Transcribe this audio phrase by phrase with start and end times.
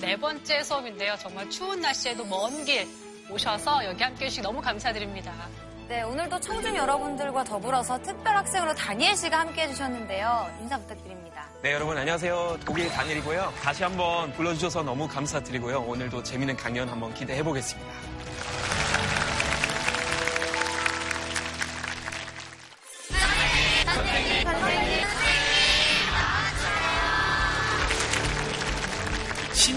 [0.00, 1.14] 네 번째 수업인데요.
[1.18, 2.86] 정말 추운 날씨에도 먼 길
[3.30, 5.32] 오셔서 여기 함께 해주시기 너무 감사드립니다.
[5.88, 10.50] 네, 오늘도 청중 여러분들과 더불어서 특별 학생으로 다니엘 씨가 함께 해주셨는데요.
[10.62, 11.48] 인사 부탁드립니다.
[11.62, 12.58] 네, 여러분 안녕하세요.
[12.64, 13.52] 독일 다니엘이고요.
[13.62, 15.80] 다시 한번 불러주셔서 너무 감사드리고요.
[15.82, 17.90] 오늘도 재미있는 강연 한번 기대해 보겠습니다.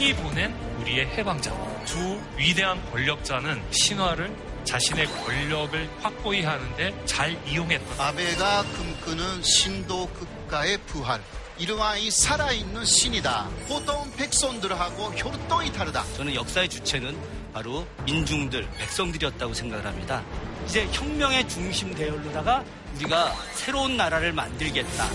[0.04, 1.50] 신이 보낸 우리의 해방자.
[1.86, 4.36] 두 위대한 권력자는 신화를
[4.66, 8.08] 자신의 권력을 확고히 하는데 잘 이용했다.
[8.08, 11.22] 아베가 꿈꾸는 신도 국가의 부활.
[11.58, 13.50] 이러한 이 살아있는 신이다.
[13.70, 16.04] 보통 백성들하고 혈통이 다르다.
[16.18, 17.18] 저는 역사의 주체는
[17.54, 20.22] 바로 민중들, 백성들이었다고 생각을 합니다.
[20.66, 22.62] 이제 혁명의 중심 대열로다가
[22.96, 25.08] 우리가 새로운 나라를 만들겠다.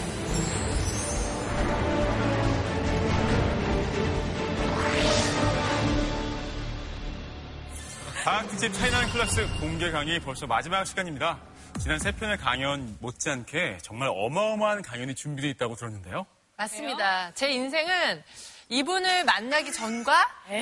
[8.24, 11.38] 과학 특집 차이나는 클래스 공개 강의 벌써 마지막 시간입니다.
[11.78, 16.26] 지난 세 편의 강연 못지않게 정말 어마어마한 강연이 준비되어 있다고 들었는데요.
[16.56, 17.32] 맞습니다.
[17.34, 18.22] 제 인생은
[18.70, 20.12] 이분을 만나기 전과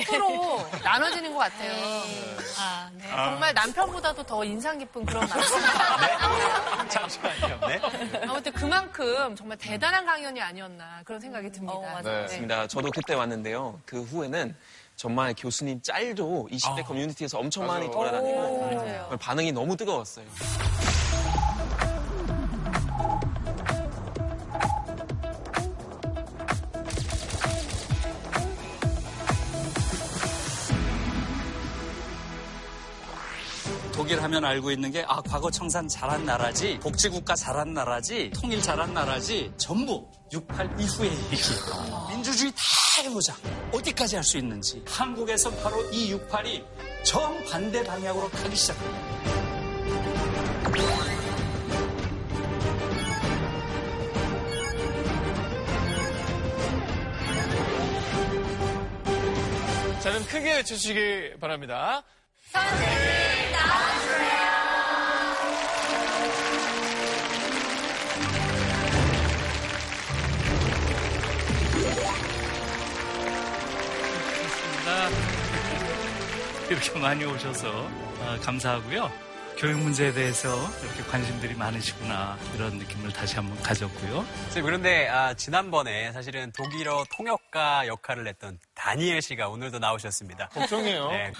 [0.05, 1.73] 후로 나눠지는 것 같아요.
[2.59, 3.03] 아, 네.
[3.09, 6.87] 정말 남편보다도 더 인상 깊은 그런 말씀입니다.
[6.87, 7.59] 잠시만요.
[7.67, 7.81] 네?
[8.29, 11.73] 아무튼 그만큼 정말 대단한 강연이 아니었나 그런 생각이 듭니다.
[11.73, 12.01] 어, 맞아요.
[12.03, 12.21] 네.
[12.21, 12.67] 맞습니다.
[12.67, 13.81] 저도 그때 왔는데요.
[13.85, 14.55] 그 후에는
[14.97, 19.09] 정말 교수님 짤도 20대 커뮤니티에서 엄청 많이 돌아다니고 맞아요.
[19.19, 20.25] 반응이 너무 뜨거웠어요.
[33.93, 38.93] 독일 하면 알고 있는 게, 아, 과거 청산 잘한 나라지, 복지국가 잘한 나라지, 통일 잘한
[38.93, 42.07] 나라지, 전부 68 이후의 얘기예요.
[42.09, 42.57] 민주주의 다
[43.05, 43.35] 해보자.
[43.71, 44.83] 어디까지 할 수 있는지.
[44.87, 46.63] 한국에서 바로 이 68이
[47.03, 49.17] 정반대 방향으로 가기 시작합니다.
[59.99, 62.03] 자, 그럼 크게 외쳐주시기 바랍니다.
[74.89, 75.09] 아,
[76.69, 77.89] 이렇게 많이 오셔서
[78.21, 79.11] 아, 감사하고요.
[79.57, 84.23] 교육 문제에 대해서 이렇게 관심들이 많으시구나 이런 느낌을 다시 한번 가졌고요.
[84.43, 90.49] 선생님, 그런데 아, 지난번에 사실은 독일어 통역가 역할을 했던 다니엘 씨가 오늘도 나오셨습니다.
[90.49, 91.09] 걱정이에요.
[91.09, 91.33] 네.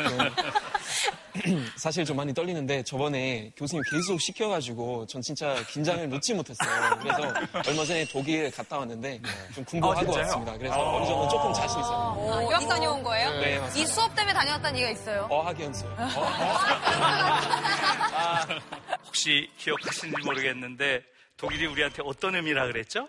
[1.78, 6.98] 사실 좀 많이 떨리는데 저번에 교수님 계속 시켜가지고 전 진짜 긴장을 놓지 못했어요.
[7.00, 7.22] 그래서
[7.70, 9.22] 얼마 전에 독일 갔다 왔는데
[9.54, 10.24] 좀 공부하고 진짜요?
[10.24, 10.58] 왔습니다.
[10.58, 12.32] 그래서 어느 정도 조금 자신 있어요.
[12.32, 13.30] 아, 유학 다녀온 거예요?
[13.40, 13.80] 네, 맞습니다.
[13.80, 15.28] 이 수업 때문에 다녀왔다는 얘기가 있어요.
[15.30, 15.96] 어학연수요.
[19.06, 21.02] 혹시 기억하시는지 모르겠는데
[21.38, 23.08] 독일이 우리한테 어떤 의미라 그랬죠?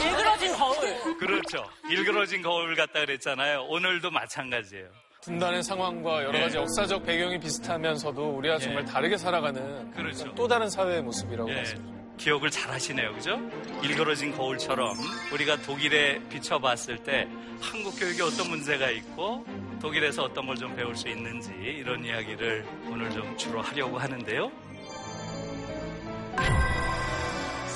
[0.00, 1.18] 일그러진 거울.
[1.18, 1.64] 그렇죠.
[1.88, 3.66] 일그러진 거울 같다 그랬잖아요.
[3.68, 4.88] 오늘도 마찬가지예요.
[5.22, 6.60] 분단의 상황과 여러 가지 네.
[6.62, 10.34] 역사적 배경이 비슷하면서도 우리가 정말 다르게 살아가는 그렇죠.
[10.34, 12.02] 또 다른 사회의 모습이라고 예, 말씀드립니다.
[12.16, 13.12] 기억을 잘 하시네요.
[13.14, 13.38] 그죠?
[13.82, 14.96] 일그러진 거울처럼
[15.32, 17.28] 우리가 독일에 비춰봤을 때
[17.60, 19.46] 한국 교육에 어떤 문제가 있고
[19.80, 24.50] 독일에서 어떤 걸 좀 배울 수 있는지 이런 이야기를 오늘 좀 주로 하려고 하는데요.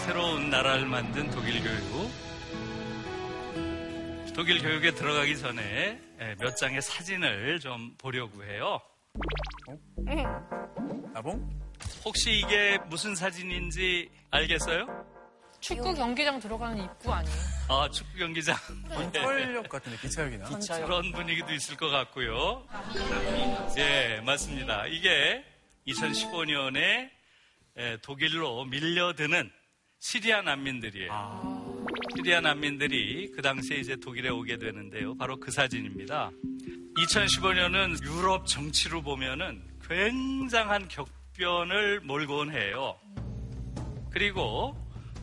[0.07, 2.11] 새로운 나라를 만든 독일 교육.
[4.37, 8.81] 독일 교육에 들어가기 전에 예, 몇 장의 사진을 좀 보려고 해요.
[11.13, 11.51] 나봉?
[12.05, 14.87] 혹시 이게 무슨 사진인지 알겠어요?
[15.59, 17.37] 축구 경기장 들어가는 입구 아니에요?
[17.69, 18.55] 아, 축구 경기장.
[19.13, 20.49] 서울역 같은데 기차역이나?
[20.85, 22.65] 그런 분위기도 있을 것 같고요.
[23.77, 24.87] 예, 맞습니다.
[24.87, 25.45] 이게
[25.89, 27.11] 2015년에
[28.03, 29.51] 독일로 밀려드는
[29.99, 31.87] 시리아 난민들이에요.
[32.17, 35.17] 시리아 난민들이 그 당시에 이제 독일에 오게 되는데요.
[35.17, 36.31] 바로 그 사진입니다.
[36.97, 42.97] 2015년은 유럽 정치로 보면은 굉장한 격변을 몰고 온 해요.
[44.11, 44.77] 그리고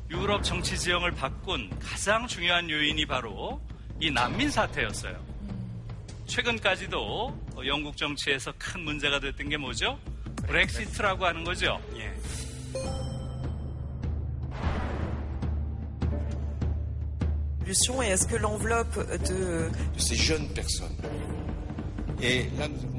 [0.10, 3.62] 유럽 정치 지형을 바꾼 가장 중요한 요인이 바로
[4.00, 5.24] 이 난민 사태였어요.
[6.26, 10.00] 최근까지도 영국 정치에서 큰 문제가 됐던 게 뭐죠?
[10.48, 11.82] 브렉시트라고 하는 거죠.
[17.66, 18.96] Et est-ce que l'enveloppe
[19.28, 19.70] de...
[19.94, 20.96] de ces jeunes personnes.
[22.22, 22.94] Et là, nous avons...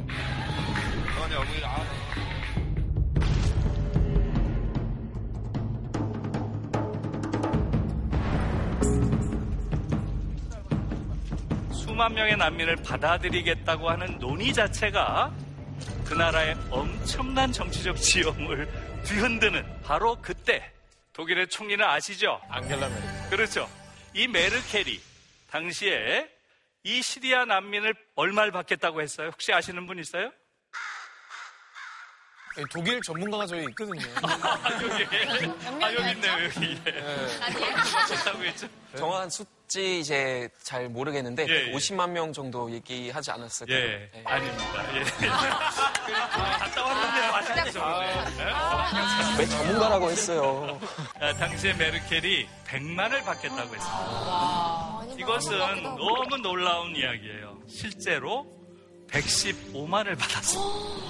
[11.72, 15.32] 수만 명의 난민을 받아들이겠다고 하는 논의 자체가
[16.04, 18.68] 그 나라의 엄청난 정치적 지형을
[19.04, 20.72] 뒤흔드는 바로 그때
[21.12, 22.40] 독일의 총리는 아시죠?
[22.50, 23.30] 안겔라 메르켈.
[23.30, 23.68] 그렇죠.
[24.14, 25.00] 이 메르켈이
[25.50, 26.30] 당시에
[26.84, 29.30] 이 시리아 난민을 얼마를 받겠다고 했어요?
[29.30, 30.32] 혹시 아시는 분 있어요?
[32.70, 34.00] 독일 전문가가 저기 있거든요.
[34.02, 35.46] 여기.
[35.82, 36.78] 아, 여기 있네요, 여기.
[38.24, 38.68] 하고 있죠.
[38.96, 41.72] 정확한 수치 이제 잘 모르겠는데 예, 예.
[41.72, 43.76] 50만 명 정도 얘기하지 않았을까요?
[43.76, 44.22] 예, 네.
[44.24, 44.96] 아닙니다.
[44.96, 45.02] 예.
[45.28, 47.82] 갔다 왔는데 마찬가지죠.
[49.38, 50.80] 왜 전문가라고 했어요?
[51.20, 55.00] 아, 당시에 메르켈이 100만을 받겠다고 했습니다.
[55.18, 57.58] 이것은 너무 놀라운 이야기예요.
[57.68, 58.46] 실제로
[59.14, 60.62] 115만을 받았어요.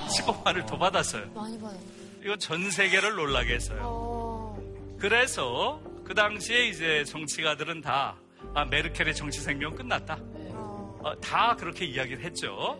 [0.08, 1.30] 15만을 더 받았어요.
[1.32, 1.78] 많이 봐요.
[2.22, 4.56] 이건 전 세계를 놀라게 했어요.
[4.98, 8.16] 그래서 그 당시에 이제 정치가들은 다
[8.54, 10.18] 아, 메르켈의 정치 생명 끝났다.
[10.20, 12.78] 어, 다 그렇게 이야기를 했죠.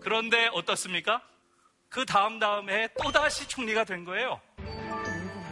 [0.00, 1.22] 그런데 어떻습니까?
[1.88, 4.40] 그 다음 다음에 또다시 총리가 된 거예요.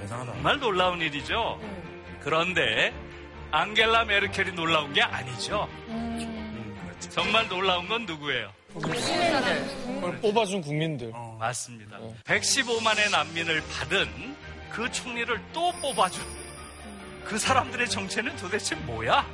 [0.08, 1.60] 정말 놀라운 일이죠.
[2.20, 2.92] 그런데
[3.52, 5.68] 앙겔라 메르켈이 놀라운 게 아니죠.
[7.10, 8.52] 정말 놀라운 건 누구예요?
[8.72, 11.10] 그걸 뽑아준 국민들.
[11.14, 11.98] 어, 맞습니다.
[12.24, 14.36] 115만의 난민을 받은
[14.70, 16.22] 그 총리를 또 뽑아준
[17.24, 19.26] 그 사람들의 정체는 도대체 뭐야?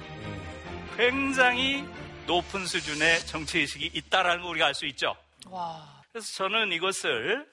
[0.96, 1.84] 굉장히
[2.26, 5.14] 높은 수준의 정치의식이 있다라는 걸 우리가 알 수 있죠.
[6.12, 7.46] 그래서 저는 이것을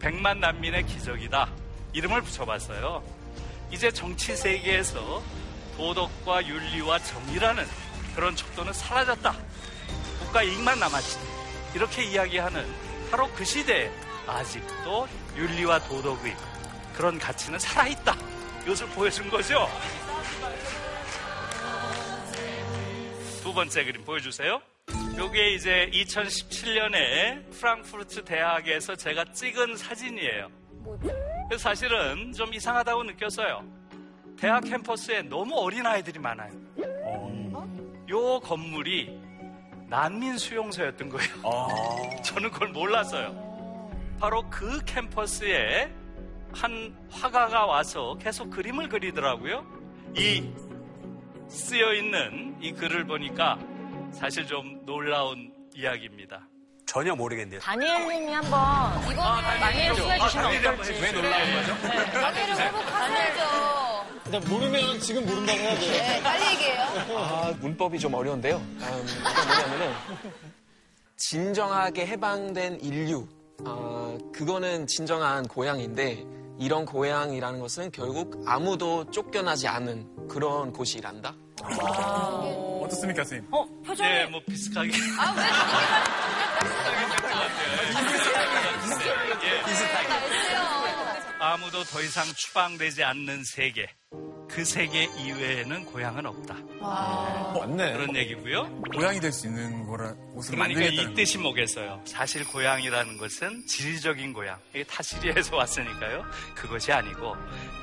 [0.00, 1.48] 백만 난민의 기적이다.
[1.92, 3.02] 이름을 붙여봤어요.
[3.70, 5.22] 이제 정치 세계에서
[5.76, 7.64] 도덕과 윤리와 정의라는
[8.14, 9.34] 그런 척도는 사라졌다.
[10.32, 11.18] 국가 이익만 남았지.
[11.74, 12.66] 이렇게 이야기하는
[13.10, 13.90] 바로 그 시대에
[14.26, 15.06] 아직도
[15.36, 16.34] 윤리와 도덕의
[16.96, 18.16] 그런 가치는 살아있다.
[18.62, 19.68] 이것을 보여준 거죠.
[23.42, 24.62] 두 번째 그림 보여주세요.
[25.18, 30.48] 요게 이제 2017년에 프랑크푸르트 대학에서 제가 찍은 사진이에요.
[31.46, 33.62] 그래서 사실은 좀 이상하다고 느꼈어요.
[34.38, 36.52] 대학 캠퍼스에 너무 어린 아이들이 많아요.
[38.08, 39.31] 요 건물이
[39.92, 41.34] 난민 수용소였던 거예요.
[42.24, 43.30] 저는 그걸 몰랐어요.
[44.18, 45.92] 바로 그 캠퍼스에
[46.54, 49.66] 한 화가가 와서 계속 그림을 그리더라고요.
[50.16, 50.50] 이
[51.46, 53.58] 쓰여 있는 이 글을 보니까
[54.12, 56.40] 사실 좀 놀라운 이야기입니다.
[56.86, 57.60] 전혀 모르겠네요.
[57.60, 59.22] 다니엘님이 한번 이거
[59.60, 60.20] 많이 해주시면
[60.68, 60.92] 어떨지.
[61.02, 61.82] 왜 놀라운 거죠?
[61.82, 63.91] 다니엘을 회복하셔야죠.
[64.32, 65.92] 근데 모르면 지금 모른다고 해야 돼요.
[65.92, 66.82] 네, 빨리 얘기해요.
[67.18, 68.56] 아, 문법이 좀 어려운데요.
[68.56, 69.94] 음, 그게 뭐냐면은,
[71.18, 73.28] 진정하게 해방된 인류.
[73.66, 76.24] 아, 그거는 진정한 고향인데,
[76.58, 81.34] 이런 고향이라는 것은 결국 아무도 쫓겨나지 않은 그런 곳이란다.
[82.80, 83.52] 어떻습니까, 선생님?
[83.52, 84.08] 어, 표정이.
[84.08, 84.92] 네, 뭐 비슷하게.
[85.18, 85.42] 아, 왜
[91.38, 93.88] 아무도 더 이상 추방되지 않는 세계.
[94.52, 96.54] 그 세계 이외에는 고향은 없다.
[97.58, 97.92] 맞네.
[97.94, 98.82] 그런 얘기고요.
[98.92, 102.02] 고향이 될 수 있는 거라 옷을 그러니까 이 뜻이 뭐겠어요?
[102.04, 104.58] 사실 고향이라는 것은 지리적인 고향.
[104.74, 106.24] 이게 타시리에서 왔으니까요.
[106.54, 107.34] 그것이 아니고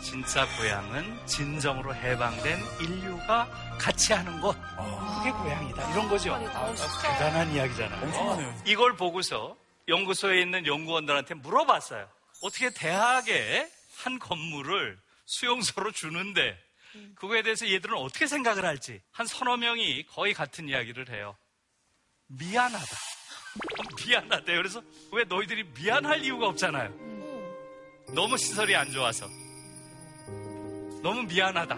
[0.03, 3.49] 진짜 고향은 진정으로 해방된 인류가
[3.79, 4.55] 같이 하는 곳.
[5.17, 5.91] 그게 고향이다.
[5.91, 6.37] 이런 거죠.
[7.01, 8.03] 대단한 이야기잖아요.
[8.03, 8.61] 엄청나네요.
[8.65, 9.55] 이걸 보고서
[9.87, 12.07] 연구소에 있는 연구원들한테 물어봤어요.
[12.43, 13.67] 어떻게 대학에
[14.03, 14.99] 한 건물을
[15.29, 16.57] 수용소로 주는데
[17.15, 21.37] 그거에 대해서 얘들은 어떻게 생각을 할지 한 서너 명이 거의 같은 이야기를 해요.
[22.27, 22.85] 미안하다.
[24.05, 24.57] 미안하대요.
[24.57, 24.81] 그래서
[25.11, 26.89] 왜 너희들이 미안할 이유가 없잖아요.
[28.15, 29.27] 너무 시설이 안 좋아서.
[31.03, 31.77] 너무 미안하다.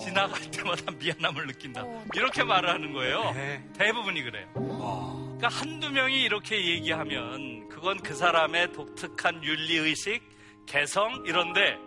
[0.00, 1.84] 지나갈 때마다 미안함을 느낀다.
[2.14, 3.32] 이렇게 말을 하는 거예요.
[3.78, 4.50] 대부분이 그래요.
[4.54, 10.20] 그러니까 한두 명이 이렇게 얘기하면 그건 그 사람의 독특한 윤리의식,
[10.66, 11.78] 개성 이런데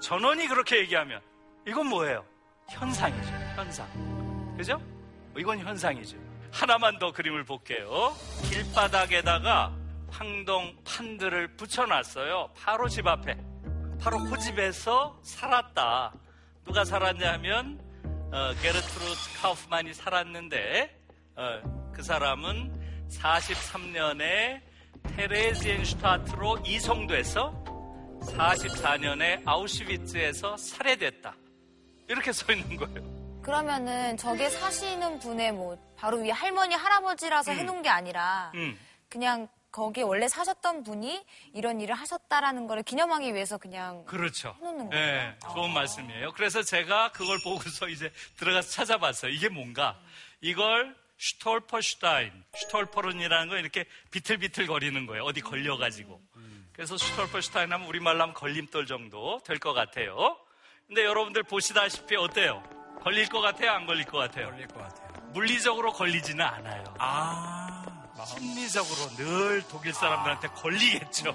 [0.00, 1.20] 전원이 그렇게 얘기하면
[1.66, 2.24] 이건 뭐예요?
[2.68, 3.32] 현상이죠.
[3.54, 4.54] 현상.
[4.56, 4.80] 그죠?
[5.36, 6.16] 이건 현상이죠.
[6.52, 8.14] 하나만 더 그림을 볼게요.
[8.48, 9.74] 길바닥에다가
[10.08, 12.50] 황동 판들을 붙여놨어요.
[12.56, 13.36] 바로 집 앞에.
[14.00, 16.12] 바로 그 집에서 살았다.
[16.64, 17.80] 누가 살았냐면
[18.32, 21.00] 어, 게르트루드 카우프만이 살았는데
[21.36, 24.60] 어, 그 사람은 43년에
[25.16, 27.52] 테레지엔슈타트로 이송돼서
[28.26, 31.34] 44년에 아우슈비츠에서 살해됐다.
[32.08, 33.40] 이렇게 써 있는 거예요.
[33.42, 38.78] 그러면은 저게 사시는 분의 뭐 바로 위에 할머니 할아버지라서 해놓은 게 아니라 음.
[39.08, 44.56] 그냥 거기에 원래 사셨던 분이 이런 일을 하셨다라는 거를 기념하기 위해서 그냥 그렇죠.
[44.60, 46.32] 해놓는 네, 좋은 말씀이에요.
[46.32, 49.30] 그래서 제가 그걸 보고서 이제 들어가서 찾아봤어요.
[49.30, 49.98] 이게 뭔가?
[50.40, 55.24] 이걸 Stolperstein, stolpern이라는 건 이렇게 비틀비틀 거리는 거예요.
[55.24, 56.20] 어디 걸려가지고.
[56.76, 60.36] 그래서 Stolperstein 하면 우리말로 하면 걸림돌 정도 될 것 같아요.
[60.86, 62.62] 근데 여러분들 보시다시피 어때요?
[63.02, 63.70] 걸릴 것 같아요?
[63.72, 64.50] 안 걸릴 것 같아요?
[64.50, 65.08] 걸릴 것 같아요.
[65.32, 66.84] 물리적으로 걸리지는 않아요.
[66.98, 67.82] 아,
[68.26, 71.34] 심리적으로 늘 독일 사람들한테 걸리겠죠.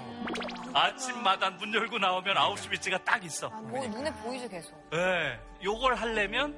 [0.74, 3.48] 아침마다 문 열고 나오면 아우슈비츠가 딱 있어.
[3.50, 4.72] 뭐 눈에 보이죠 계속.
[4.90, 6.56] 네, 요걸 하려면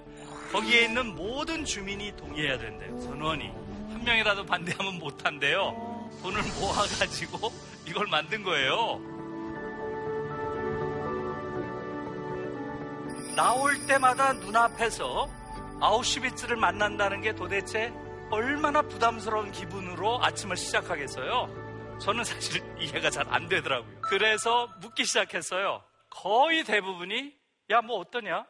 [0.52, 3.00] 거기에 있는 모든 주민이 동의해야 된대요.
[3.00, 3.48] 전원이.
[3.48, 6.10] 한 명이라도 반대하면 못 한대요.
[6.22, 7.52] 돈을 모아가지고
[7.94, 8.98] 이걸 만든 거예요.
[13.36, 15.28] 나올 때마다 눈앞에서
[15.80, 17.92] 아우슈비츠를 만난다는 게 도대체
[18.30, 21.98] 얼마나 부담스러운 기분으로 아침을 시작하겠어요?
[22.00, 24.00] 저는 사실 이해가 잘 안 되더라고요.
[24.00, 25.80] 그래서 묻기 시작했어요.
[26.10, 27.32] 거의 대부분이
[27.70, 28.34] 야 뭐 어떠냐?
[28.38, 28.46] 야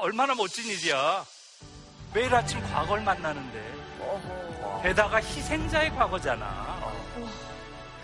[0.00, 1.24] 얼마나 멋진 일이야.
[2.12, 3.74] 매일 아침 과거를 만나는데
[4.82, 6.75] 게다가 희생자의 과거잖아.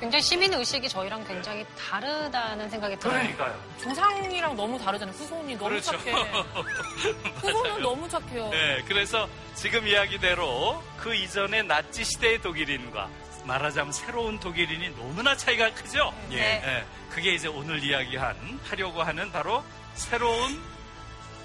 [0.02, 3.20] 굉장히 시민 의식이 저희랑 굉장히 다르다는 생각이 들어요.
[3.20, 3.62] 그러니까요.
[3.80, 5.14] 조상이랑 너무 다르잖아요.
[5.16, 5.92] 후손이 너무 그렇죠.
[5.92, 6.10] 착해.
[7.40, 8.48] 후손은 너무 착해요.
[8.48, 13.08] 네, 그래서 지금 이야기대로 그 이전의 나치 시대의 독일인과
[13.44, 16.12] 말하자면 새로운 독일인이 너무나 차이가 크죠?
[16.32, 16.36] 예.
[16.36, 19.62] 네, 그게 이제 오늘 이야기한, 하려고 하는 바로
[19.94, 20.60] 새로운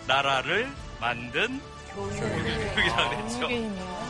[0.08, 0.68] 나라를
[1.00, 1.62] 만든
[1.94, 4.07] 교육이라고 그랬죠.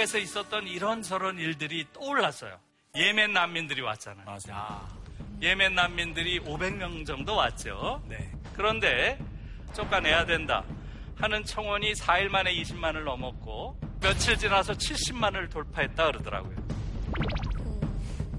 [0.00, 2.58] 한국에서 있었던 이런저런 일들이 떠올랐어요.
[2.96, 4.26] 예멘 난민들이 왔잖아요.
[4.50, 4.88] 아,
[5.42, 8.02] 예멘 난민들이 500명 정도 왔죠.
[8.08, 8.30] 네.
[8.54, 9.18] 그런데
[9.74, 10.64] 쫓아내야 된다
[11.16, 16.56] 하는 청원이 4일 만에 20만을 넘었고 며칠 지나서 70만을 돌파했다 그러더라고요.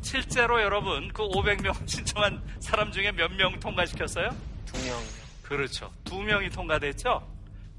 [0.02, 4.30] 실제로 여러분 그 500명 신청한 사람 중에 몇 명 통과시켰어요?
[4.66, 5.00] 두 명.
[5.44, 5.92] 그렇죠.
[6.04, 7.28] 두 명이 통과됐죠.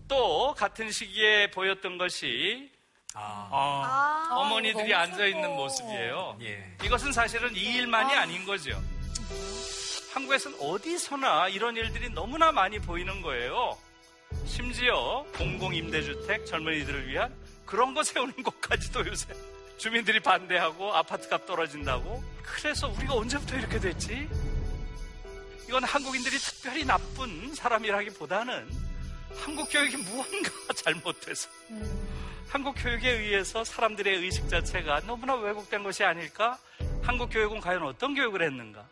[0.09, 2.71] 또 같은 시기에 보였던 것이
[3.14, 5.50] 아, 어머니들이 너무 앉아 있는.
[5.50, 6.38] 모습이에요.
[6.42, 6.76] 예.
[6.85, 8.81] 이것은 사실은 이 일만이 아닌 거죠.
[10.14, 13.76] 한국에서는 어디서나 이런 일들이 너무나 많이 보이는 거예요.
[14.47, 19.35] 심지어 공공임대주택 젊은이들을 위한 그런 거 세우는 것까지도 요새
[19.78, 22.23] 주민들이 반대하고 아파트 값 떨어진다고.
[22.42, 24.28] 그래서 우리가 언제부터 이렇게 됐지?
[25.69, 28.69] 이건 한국인들이 특별히 나쁜 사람이라기보다는
[29.37, 31.49] 한국 교육이 무언가 잘못돼서
[32.53, 36.59] 한국 교육에 의해서 사람들의 의식 자체가 너무나 왜곡된 것이 아닐까?
[37.03, 38.87] 한국 교육은 과연 어떤 교육을 했는가?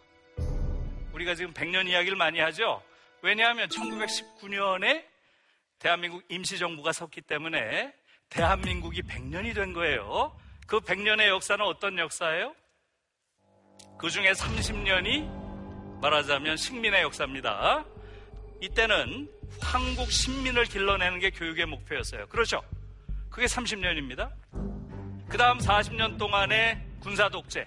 [1.13, 2.83] 우리가 지금 100년 이야기를 많이 하죠?
[3.21, 5.05] 왜냐하면 1919년에
[5.79, 7.93] 대한민국 임시정부가 섰기 때문에
[8.31, 10.35] 대한민국이 100년이 된 거예요.
[10.67, 12.55] 그 100년의 역사는 어떤 역사예요?
[13.99, 17.85] 그 중에 30년이 말하자면 식민의 역사입니다.
[18.63, 22.27] 이때는 한국 신민을 길러내는 게 교육의 목표였어요.
[22.29, 22.63] 그렇죠?
[23.41, 24.31] 그게 30년입니다.
[25.31, 27.67] 그 다음 40년 동안의 군사 독재.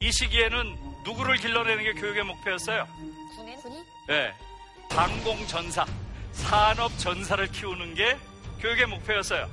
[0.00, 2.88] 이 시기에는 누구를 길러내는 게 교육의 목표였어요?
[3.36, 3.84] 군인?
[4.08, 4.32] 네.
[4.88, 5.84] 방공 전사,
[6.32, 8.16] 산업 전사를 키우는 게
[8.60, 9.46] 교육의 목표였어요.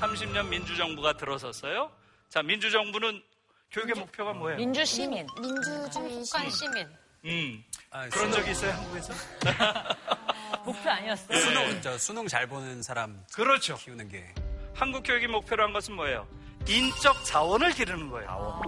[0.00, 1.90] 30년 민주정부가 들어섰어요.
[2.28, 3.22] 자, 민주정부는
[3.70, 4.58] 교육의 목표가 뭐예요?
[4.58, 5.26] 민주 시민.
[5.40, 6.86] 민주주의 북한 시민.
[7.24, 7.64] 음.
[7.90, 9.14] 아, 그런 수능- 적이 있어요, 한국에서?
[10.62, 11.38] 목표 아니었어요.
[11.40, 13.76] 수능, 저 수능 잘 보는 사람 그렇죠.
[13.76, 14.34] 키우는 게.
[14.74, 16.26] 한국 교육이 목표로 한 것은 뭐예요?
[16.68, 18.62] 인적 자원을 기르는 거예요.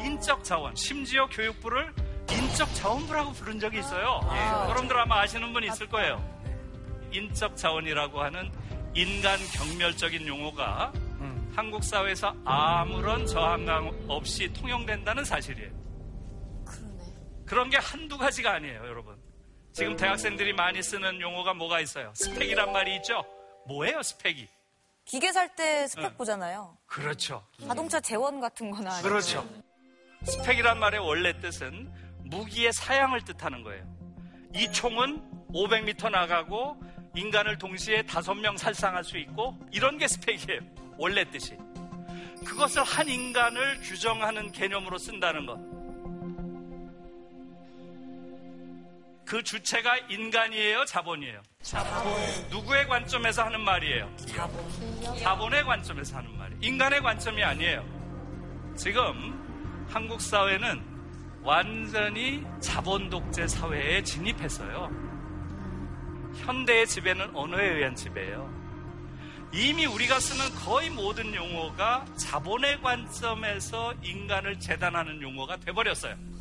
[0.00, 0.74] 인적 자원.
[0.74, 1.92] 심지어 교육부를
[2.30, 4.20] 인적 자원부라고 부른 적이 있어요.
[4.68, 6.22] 여러분들 아마 아시는 분 있을 거예요.
[7.12, 8.50] 인적 자원이라고 하는
[8.94, 10.92] 인간 경멸적인 용어가
[11.54, 15.70] 한국 사회에서 아무런 저항감 없이 통용된다는 사실이에요.
[17.44, 19.14] 그런 게 한두 가지가 아니에요, 여러분.
[19.72, 22.12] 지금 대학생들이 많이 쓰는 용어가 뭐가 있어요?
[22.14, 23.22] 스펙이란 말이 있죠?
[23.66, 24.48] 뭐예요, 스펙이?
[25.04, 26.16] 기계 살 때 스펙 응.
[26.16, 26.76] 보잖아요.
[26.86, 27.44] 그렇죠.
[27.66, 28.92] 자동차 재원 같은 거나.
[28.94, 29.46] 아니면 그렇죠.
[30.24, 31.92] 스펙이란 말의 원래 뜻은
[32.24, 33.84] 무기의 사양을 뜻하는 거예요.
[34.54, 36.76] 이 총은 500m 나가고
[37.14, 40.60] 인간을 동시에 다섯 명 살상할 수 있고 이런 게 스펙이에요.
[40.98, 41.56] 원래 뜻이.
[42.46, 45.58] 그것을 한 인간을 규정하는 개념으로 쓴다는 것.
[49.32, 51.40] 그 주체가 인간이에요, 자본이에요?
[51.62, 52.12] 자본.
[52.50, 54.14] 누구의 관점에서 하는 말이에요?
[54.26, 55.18] 자본.
[55.18, 56.60] 자본의 관점에서 하는 말이에요.
[56.60, 57.82] 인간의 관점이 아니에요.
[58.76, 60.84] 지금 한국 사회는
[61.42, 64.90] 완전히 자본 독재 사회에 진입했어요.
[66.36, 68.52] 현대의 지배는 언어에 의한 지배예요.
[69.54, 76.31] 이미 우리가 쓰는 거의 모든 용어가 자본의 관점에서 인간을 재단하는 용어가 돼버렸어요.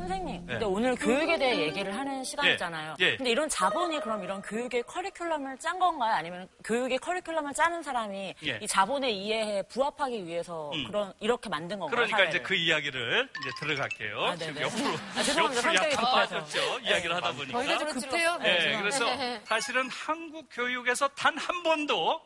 [0.00, 0.52] 선생님, 네.
[0.54, 2.96] 근데 오늘 교육에 대해 얘기를 하는 시간이잖아요.
[3.00, 3.16] 예.
[3.16, 6.14] 근데 이런 자본이 그럼 이런 교육의 커리큘럼을 짠 건가요?
[6.14, 8.58] 아니면 교육의 커리큘럼을 짜는 사람이 예.
[8.62, 10.86] 이 자본의 이해에 부합하기 위해서 음.
[10.86, 11.94] 그런 이렇게 만든 건가요?
[11.96, 12.30] 그러니까 사회를?
[12.34, 14.24] 이제 그 이야기를 이제 들어갈게요.
[14.24, 14.62] 아, 지금.
[14.62, 15.42] 옆으로 아, 죄송합니다.
[15.42, 16.10] 옆으로 성격이 약간 급해서.
[16.12, 16.78] 빠졌죠.
[16.80, 17.58] 이야기를 하다 보니까.
[17.64, 18.36] 저희가 좀 급해요.
[18.38, 19.06] 네, 네, 그래서.
[19.44, 22.20] 사실은 한국 교육에서 단 한 번도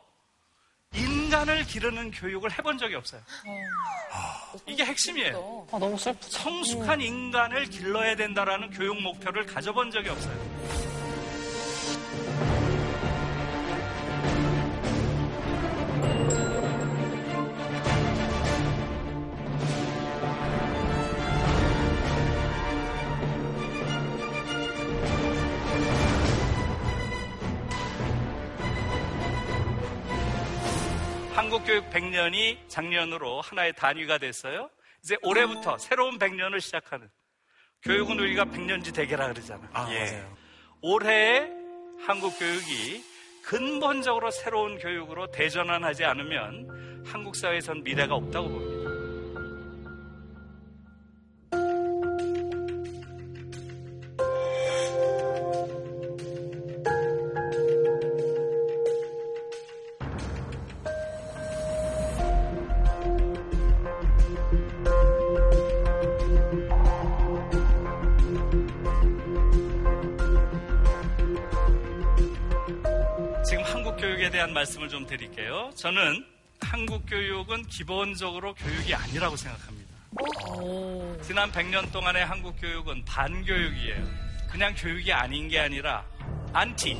[0.95, 3.21] 인간을 기르는 교육을 해본 적이 없어요.
[4.65, 5.67] 이게 핵심이에요.
[5.71, 6.27] 아, 너무 슬프다.
[6.39, 11.04] 성숙한 인간을 길러야 된다라는 교육 목표를 가져본 적이 없어요.
[31.55, 34.69] 한국교육 100년이 작년으로 하나의 단위가 됐어요.
[35.01, 37.07] 이제 올해부터 새로운 100년을 시작하는
[37.83, 39.69] 교육은 우리가 100년지 대계라 그러잖아요.
[39.91, 40.25] 예.
[40.81, 41.49] 올해의
[42.05, 43.03] 한국 교육이
[43.43, 48.94] 근본적으로 새로운 교육으로 대전환하지 않으면 한국 사회에선 미래가 없다고 봅니다.
[74.45, 75.71] 대한 말씀을 좀 드릴게요.
[75.75, 76.23] 저는
[76.61, 79.95] 한국 교육은 기본적으로 교육이 아니라고 생각합니다.
[81.23, 84.03] 지난 100년 동안의 한국 교육은 반교육이에요.
[84.51, 86.05] 그냥 교육이 아닌 게 아니라
[86.53, 86.95] 안티.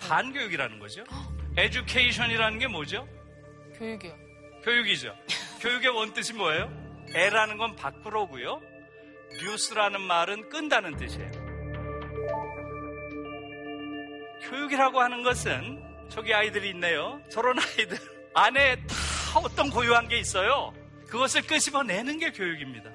[0.00, 1.04] 반교육이라는 거죠.
[1.56, 3.06] Education이라는 게 뭐죠?
[3.74, 4.14] 교육이요.
[4.64, 5.14] 교육이죠.
[5.60, 6.72] 교육의 원뜻이 뭐예요?
[7.14, 8.62] e라는 건 밖으로고요.
[9.42, 11.30] duce라는 말은 끈다는 뜻이에요.
[14.48, 17.20] 교육이라고 하는 것은 저기 아이들이 있네요.
[17.30, 17.98] 저런 아이들
[18.34, 20.72] 안에 다 어떤 고유한 게 있어요.
[21.06, 22.90] 그것을 끄집어내는 게 교육입니다.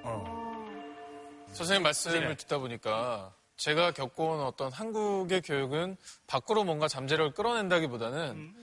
[1.53, 2.35] 선생님 말씀을 네.
[2.37, 5.97] 듣다 보니까 제가 겪어온 어떤 한국의 교육은
[6.27, 8.53] 밖으로 뭔가 잠재력을 끌어낸다기보다는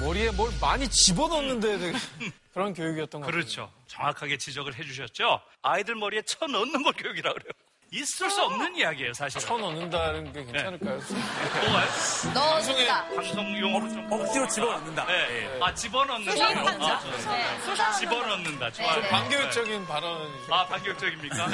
[0.00, 1.98] 머리에 뭘 많이 집어넣는데 되게
[2.52, 3.40] 그런 교육이었던 것 같아요.
[3.40, 3.72] 그렇죠.
[3.86, 5.40] 정확하게 지적을 해주셨죠.
[5.62, 7.52] 아이들 머리에 쳐 넣는 걸 교육이라고 그래요.
[7.92, 9.44] 있을 수 없는 이야기예요, 사실은.
[9.46, 10.94] 쳐 넣는다는 게 괜찮을까요?
[10.94, 11.88] 뭐가요?
[12.34, 13.08] 넣어준다.
[13.08, 15.06] 방송 용어로 좀 억지로 집어넣는다.
[15.06, 15.58] 네.
[15.60, 16.30] 아 집어넣는다.
[16.32, 16.86] 수상한자.
[16.94, 17.00] 아.
[17.00, 17.92] 네, 수상한자.
[17.98, 18.70] 집어넣는다.
[18.72, 18.94] 좋아요.
[18.94, 20.30] 좀 반교육적인 발언.
[20.50, 21.48] 아 반격적입니까?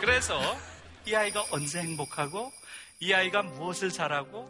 [0.00, 0.40] 그래서
[1.06, 2.52] 이 아이가 언제 행복하고
[3.00, 4.44] 이 아이가 무엇을 잘하고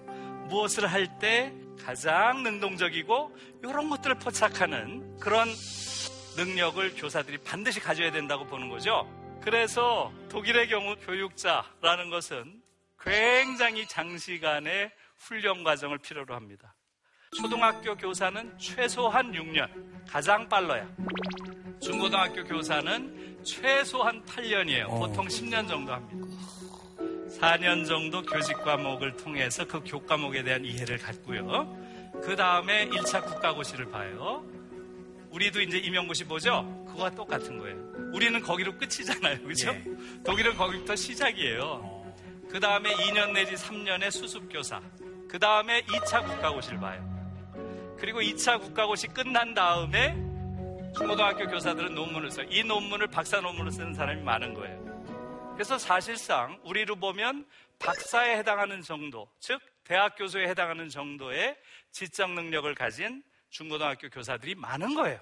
[0.49, 1.53] 무엇을 할 때
[1.87, 5.49] 가장 능동적이고 이런 것들을 포착하는 그런
[6.37, 9.09] 능력을 교사들이 반드시 가져야 된다고 보는 거죠.
[9.43, 12.63] 그래서 독일의 경우 교육자라는 것은
[13.01, 16.75] 굉장히 장시간의 훈련 과정을 필요로 합니다.
[17.37, 19.69] 초등학교 교사는 최소한 6년,
[20.07, 20.87] 가장 빨라야.
[21.81, 24.89] 중고등학교 교사는 최소한 8년이에요.
[24.89, 26.27] 보통 10년 정도 합니다.
[27.39, 31.75] 4년 정도 교직 과목을 통해서 그 교과목에 대한 이해를 갖고요.
[32.23, 34.45] 그 다음에 1차 국가고시를 봐요.
[35.31, 36.85] 우리도 이제 임용고시 보죠?
[36.87, 37.77] 그거와 똑같은 거예요.
[38.13, 39.43] 우리는 거기로 끝이잖아요.
[39.43, 39.75] 그죠?
[40.25, 42.15] 독일은 거기부터 시작이에요.
[42.51, 44.81] 그 다음에 2년 내지 3년의 수습교사.
[45.29, 47.09] 그 다음에 2차 국가고시를 봐요.
[47.99, 50.15] 그리고 2차 국가고시 끝난 다음에
[50.97, 52.47] 중고등학교 교사들은 논문을 써요.
[52.51, 54.91] 이 논문을 박사 논문을 쓰는 사람이 많은 거예요.
[55.55, 57.47] 그래서 사실상 우리로 보면
[57.79, 61.57] 박사에 해당하는 정도, 즉 대학 교수에 해당하는 정도의
[61.93, 65.21] 지적 능력을 가진 중고등학교 교사들이 많은 거예요.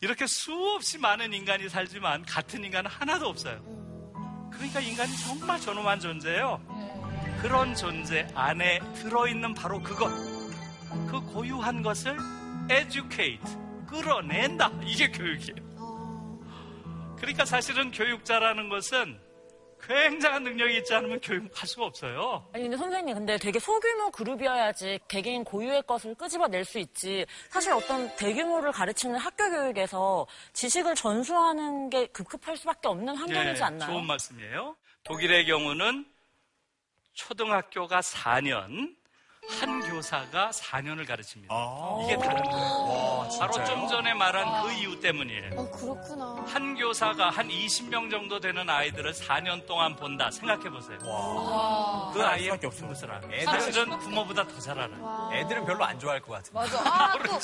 [0.00, 3.62] 이렇게 수없이 많은 인간이 살지만 같은 인간은 하나도 없어요.
[4.52, 6.60] 그러니까 인간이 정말 존엄한 존재예요.
[7.42, 10.08] 그런 존재 안에 들어있는 바로 그것,
[11.08, 12.16] 그 고유한 것을
[12.70, 13.40] educate,
[13.86, 14.70] 끌어낸다.
[14.84, 15.68] 이게 교육이에요.
[17.16, 19.20] 그러니까 사실은 교육자라는 것은
[19.88, 22.46] 굉장한 능력이 있지 않으면 교육할 수가 없어요.
[22.52, 28.14] 아니 근데 선생님 근데 되게 소규모 그룹이어야지 개개인 고유의 것을 끄집어낼 수 있지 사실 어떤
[28.16, 33.90] 대규모를 가르치는 학교 교육에서 지식을 전수하는 게 급급할 수밖에 없는 환경이지 예, 않나요?
[33.90, 34.76] 좋은 말씀이에요.
[35.04, 36.04] 독일의 경우는
[37.14, 38.94] 초등학교가 4년,
[39.48, 41.54] 한 교사가 4년을 가르칩니다.
[42.04, 43.28] 이게 다른 거예요.
[43.40, 45.50] 바로 좀 전에 말한 그 이유 때문이에요.
[45.56, 46.44] 어, 그렇구나.
[46.46, 50.30] 한 교사가 한 20명 정도 되는 아이들을 4년 동안 본다.
[50.30, 50.98] 생각해 보세요.
[52.12, 53.30] 그 아이의 무슨 것을 알아요.
[53.30, 55.30] 애들은- 사실은 부모보다 더 잘 알아요.
[55.32, 56.58] 애들은 별로 안 좋아할 것 같은데.
[56.58, 56.78] 맞아.
[56.80, 57.38] 아, 또.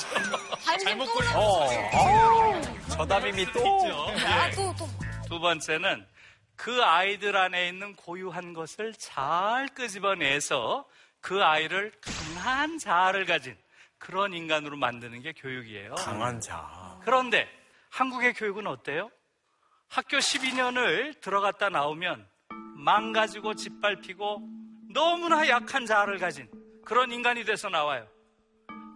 [0.83, 1.39] 잘못 골라.
[1.39, 3.59] 어, 어, 저 담임이 또.
[3.59, 4.07] 있죠.
[4.27, 4.51] 아, 예.
[4.51, 4.87] 또, 또.
[5.27, 6.05] 두 번째는
[6.55, 10.85] 그 아이들 안에 있는 고유한 것을 잘 끄집어내서
[11.25, 11.91] 그 아이를
[12.35, 13.57] 강한 자아를 가진
[13.97, 15.95] 그런 인간으로 만드는 게 교육이에요.
[15.95, 16.99] 강한 자.
[17.03, 17.47] 그런데
[17.89, 19.09] 한국의 교육은 어때요?
[19.87, 22.27] 학교 12년을 들어갔다 나오면
[22.75, 24.47] 망가지고 짓밟히고
[24.93, 26.47] 너무나 약한 자아를 가진
[26.85, 28.05] 그런 인간이 돼서 나와요.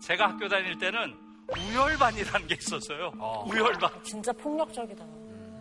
[0.04, 1.20] 제가 학교 다닐 때는
[1.58, 3.12] 우열반이라는 게 있었어요.
[3.48, 4.04] 우열반.
[4.04, 5.04] 진짜 폭력적이다.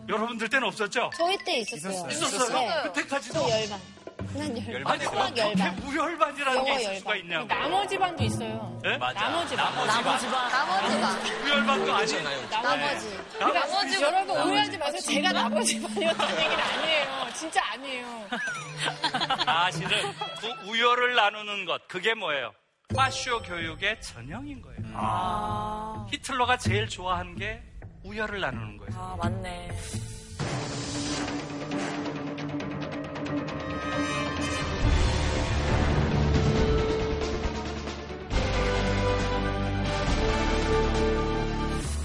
[0.07, 1.09] 여러분들 때는 없었죠?
[1.15, 2.07] 저희 때 있었어요.
[2.09, 2.59] 있었어요?
[2.59, 2.81] 네.
[2.83, 3.39] 그때까지도?
[3.39, 3.79] 저 열반.
[4.35, 4.91] 열반.
[4.93, 5.77] 아니, 어떻게 열반.
[5.79, 7.47] 우열반이라는 게 있을 수가 있냐고.
[7.47, 8.79] 나머지 반도 있어요.
[8.85, 8.97] 예?
[8.97, 9.87] 나머지 반.
[9.87, 10.49] 나머지 반.
[10.49, 11.43] 나머지 반.
[11.43, 13.19] 우열반도 아니 나머지.
[13.39, 15.01] 나머지 여러분 오해하지 마세요.
[15.01, 17.27] 제가 나머지 반이었다는 얘기는 아니에요.
[17.33, 18.27] 진짜 아니에요.
[19.45, 19.89] 사실은
[20.39, 22.53] 그 우열을 나누는 것 그게 뭐예요?
[22.95, 24.79] 파쇼 교육의 전형인 거예요.
[24.93, 26.05] 아.
[26.11, 27.61] 히틀러가 제일 좋아한 게
[28.03, 28.91] 우열을 나누는 거예요.
[28.95, 29.69] 아, 맞네.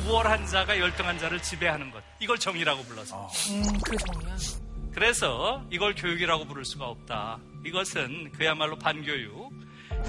[0.06, 2.02] 우월한 자가 열등한 자를 지배하는 것.
[2.20, 3.28] 이걸 정의라고 불렀어요.
[3.50, 4.36] 음, 그 정이야.
[4.94, 7.38] 그래서 이걸 교육이라고 부를 수가 없다.
[7.64, 9.50] 이것은 그야말로 반교육,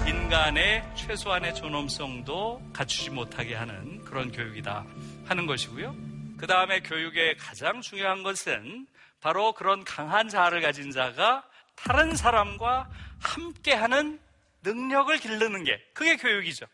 [0.06, 4.84] 인간의 최소한의 존엄성도 갖추지 못하게 하는 그런 교육이다
[5.26, 5.96] 하는 것이고요.
[6.36, 8.86] 그 다음에 교육의 가장 중요한 것은
[9.20, 11.42] 바로 그런 강한 자아를 가진 자가
[11.74, 12.88] 다른 사람과
[13.20, 14.20] 함께하는
[14.62, 16.66] 능력을 기르는 게 그게 교육이죠.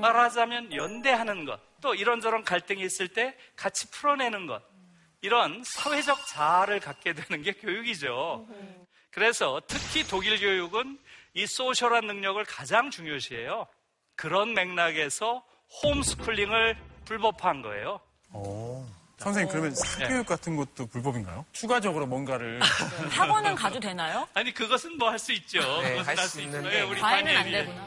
[0.00, 4.62] 말하자면 연대하는 것, 또 이런저런 갈등이 있을 때 같이 풀어내는 것,
[5.20, 8.46] 이런 사회적 자아를 갖게 되는 게 교육이죠.
[9.10, 10.98] 그래서 특히 독일 교육은
[11.34, 13.66] 이 소셜한 능력을 가장 중요시해요.
[14.16, 15.44] 그런 맥락에서
[15.82, 18.00] 홈스쿨링을 불법화한 거예요.
[19.18, 21.44] 선생님 그러면 사교육 같은 것도 불법인가요?
[21.52, 22.60] 추가적으로 뭔가를
[23.10, 24.28] 학원은 가도 되나요?
[24.34, 25.58] 아니 그것은 뭐 할 수 있죠.
[25.82, 26.58] 네, 그것은 할수 있는데.
[26.68, 27.86] 있는데 우리 과외는 안 되구나.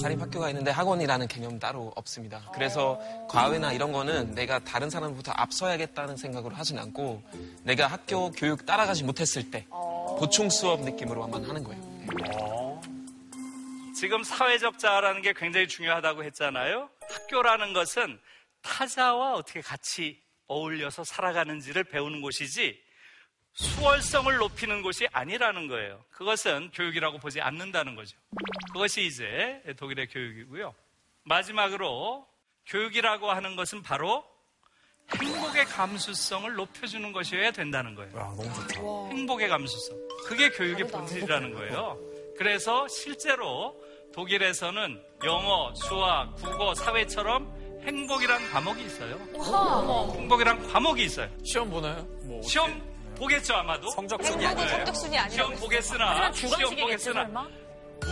[0.00, 2.42] 사립학교가 있는데 학원이라는 개념 따로 없습니다.
[2.52, 7.22] 그래서 과외나 이런 거는 내가 다른 사람부터 앞서야겠다는 생각으로 하진 않고
[7.62, 9.66] 내가 학교 교육 따라가지 못했을 때
[10.18, 12.80] 보충 수업 느낌으로만 하는 거예요.
[13.94, 16.90] 지금 사회적 자아라는 게 굉장히 중요하다고 했잖아요.
[17.08, 18.18] 학교라는 것은
[18.62, 22.85] 타자와 어떻게 같이 어울려서 살아가는지를 배우는 곳이지
[23.56, 26.04] 수월성을 높이는 곳이 아니라는 거예요.
[26.10, 28.16] 그것은 교육이라고 보지 않는다는 거죠.
[28.72, 30.74] 그것이 이제 독일의 교육이고요.
[31.24, 32.26] 마지막으로
[32.66, 34.24] 교육이라고 하는 것은 바로
[35.14, 38.12] 행복의 감수성을 높여주는 것이어야 된다는 거예요.
[38.12, 38.80] 너무 좋다.
[39.10, 39.96] 행복의 감수성.
[40.26, 41.98] 그게 교육의 본질이라는 거예요.
[42.36, 43.74] 그래서 실제로
[44.12, 49.18] 독일에서는 영어, 수학, 국어, 사회처럼 행복이란 과목이 있어요.
[50.14, 51.30] 행복이란 과목이 있어요.
[51.44, 52.02] 시험 보나요?
[52.24, 53.90] 뭐 시험 보겠죠 아마도.
[53.90, 54.76] 성적순이 행복은 아니에요.
[54.76, 55.64] 성적순이 아니라고 시험 했어요.
[55.64, 57.48] 보겠으나 시험 보겠으나 설마?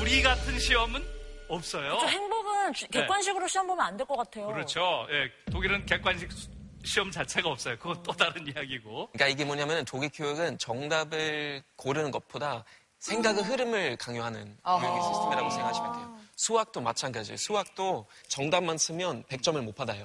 [0.01, 1.05] 우리 같은 시험은
[1.49, 1.99] 없어요.
[2.01, 4.47] 저 행복은 주- 객관식으로 시험 보면 안 될 것 같아요.
[4.47, 5.07] 그렇죠.
[5.11, 6.49] 예, 독일은 객관식 수-
[6.85, 7.77] 시험 자체가 없어요.
[7.79, 9.11] 그건 또 다른 이야기고.
[9.13, 12.65] 그러니까 이게 뭐냐면 독일 교육은 정답을 고르는 것보다
[12.99, 16.17] 생각의 흐름을 강요하는 교육의 시스템이라고 생각하시면 돼요.
[16.37, 17.37] 수학도 마찬가지예요.
[17.37, 20.05] 수학도 정답만 쓰면 100점을 못 받아요.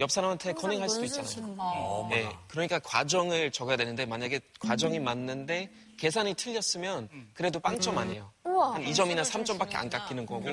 [0.00, 2.08] 옆 사람한테 커닝할 수도 있잖아요.
[2.10, 8.32] 네, 그러니까 과정을 적어야 되는데 만약에 과정이 맞는데 계산이 틀렸으면 그래도 빵점 아니에요.
[8.44, 10.44] 한 2점이나 3점밖에 안 깎이는 거고.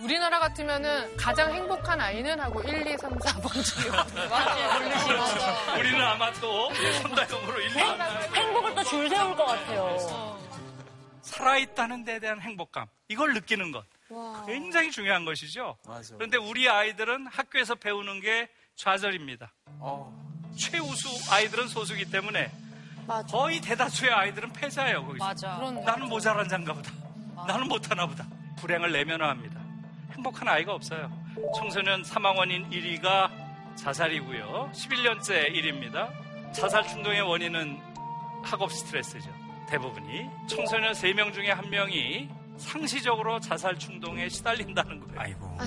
[0.00, 3.90] 우리나라 같으면은 가장 행복한 아이는 하고 1, 2, 3, 4번 중에
[4.30, 5.76] 맞아요.
[5.76, 10.38] 우리는 아마 또 선다형으로 일리 행복을 또 줄 세울 것 같아요.
[11.22, 12.86] 살아있다는 데에 대한 행복감.
[13.08, 13.84] 이걸 느끼는 것.
[14.46, 15.76] 굉장히 중요한 것이죠.
[16.16, 19.52] 그런데 우리 아이들은 학교에서 배우는 게 좌절입니다.
[20.56, 22.50] 최우수 아이들은 소수기 때문에
[23.30, 25.04] 거의 대다수의 아이들은 패자예요.
[25.04, 25.24] 거기서.
[25.24, 25.56] 맞아.
[25.84, 26.92] 나는 모자란 장가 보다.
[27.46, 28.26] 나는 못하나 보다.
[28.58, 29.60] 불행을 내면화합니다.
[30.12, 31.10] 행복한 아이가 없어요.
[31.56, 33.30] 청소년 사망 원인 1위가
[33.76, 34.72] 자살이고요.
[34.74, 36.10] 11년째 일입니다.
[36.52, 37.78] 자살 충동의 원인은
[38.42, 39.30] 학업 스트레스죠.
[39.68, 40.28] 대부분이.
[40.48, 45.20] 청소년 3명 중에 1명이 상시적으로 자살 충동에 시달린다는 거예요.
[45.20, 45.58] 아이고.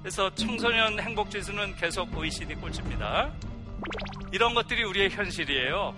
[0.00, 3.32] 그래서 청소년 행복 지수는 계속 OECD 꼴찌입니다.
[4.32, 5.94] 이런 것들이 우리의 현실이에요.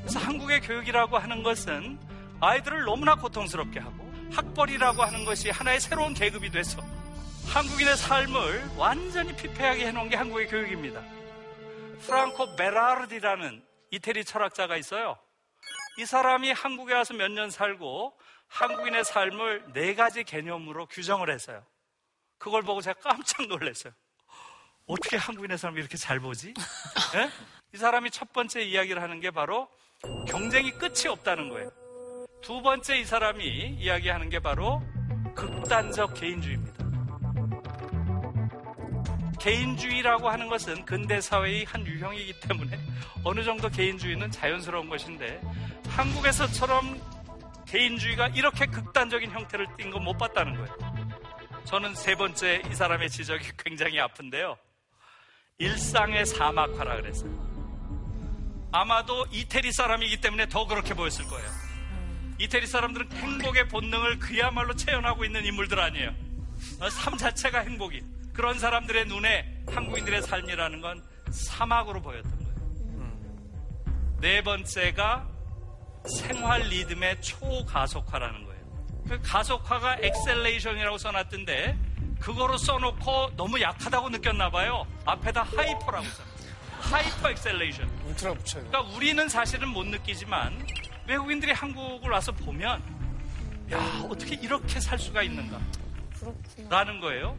[0.00, 1.98] 그래서 한국의 교육이라고 하는 것은
[2.40, 6.82] 아이들을 너무나 고통스럽게 하고 학벌이라고 하는 것이 하나의 새로운 계급이 돼서
[7.48, 11.00] 한국인의 삶을 완전히 피폐하게 해놓은 게 한국의 교육입니다.
[12.06, 15.16] 프랑코 베라르디라는 이태리 철학자가 있어요.
[15.98, 21.64] 이 사람이 한국에 와서 몇 년 살고 한국인의 삶을 네 가지 개념으로 규정을 했어요.
[22.38, 23.92] 그걸 보고 제가 깜짝 놀랐어요.
[24.86, 26.54] 어떻게 한국인의 사람이 이렇게 잘 보지?
[27.16, 27.30] 예?
[27.74, 29.68] 이 사람이 첫 번째 이야기를 하는 게 바로
[30.28, 31.70] 경쟁이 끝이 없다는 거예요.
[32.42, 34.82] 두 번째 이 사람이 이야기하는 게 바로
[35.34, 36.86] 극단적 개인주의입니다.
[39.40, 42.78] 개인주의라고 하는 것은 근대 사회의 한 유형이기 때문에
[43.24, 45.40] 어느 정도 개인주의는 자연스러운 것인데
[45.88, 47.00] 한국에서처럼
[47.66, 50.76] 개인주의가 이렇게 극단적인 형태를 띈 건 못 봤다는 거예요.
[51.64, 54.56] 저는 세 번째 이 사람의 지적이 굉장히 아픈데요.
[55.58, 57.30] 일상의 사막화라 그랬어요.
[58.72, 61.48] 아마도 이태리 사람이기 때문에 더 그렇게 보였을 거예요.
[62.38, 66.14] 이태리 사람들은 행복의 본능을 그야말로 체현하고 있는 인물들 아니에요.
[66.80, 68.02] 어, 삶 자체가 행복이.
[68.34, 72.46] 그런 사람들의 눈에 한국인들의 삶이라는 건 사막으로 보였던 거예요.
[74.20, 75.26] 네 번째가
[76.08, 78.56] 생활 리듬의 초가속화라는 거예요.
[79.08, 81.78] 그 가속화가 acceleration이라고 써놨던데
[82.18, 84.86] 그거로 써놓고 너무 약하다고 느꼈나 봐요.
[85.04, 86.46] 앞에다 hyper라고 써놨어요.
[86.80, 87.88] Hyper acceleration.
[88.06, 88.68] Ultra 붙여야 돼.
[88.68, 90.66] 그러니까 우리는 사실은 못 느끼지만
[91.06, 92.82] 외국인들이 한국을 와서 보면
[93.72, 93.78] 야
[94.10, 95.60] 어떻게 이렇게 살 수가 있는가
[96.68, 97.36] 라는 거예요.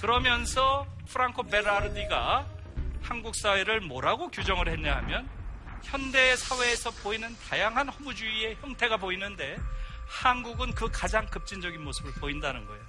[0.00, 2.46] 그러면서 프랑코 베라르디가
[3.02, 5.28] 한국 사회를 뭐라고 규정을 했냐 하면
[5.84, 9.58] 현대 사회에서 보이는 다양한 허무주의의 형태가 보이는데
[10.06, 12.82] 한국은 그 가장 급진적인 모습을 보인다는 거예요.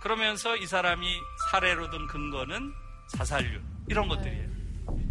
[0.00, 1.18] 그러면서 이 사람이
[1.50, 2.74] 사례로 든 근거는
[3.08, 4.48] 자살률 이런 것들이에요.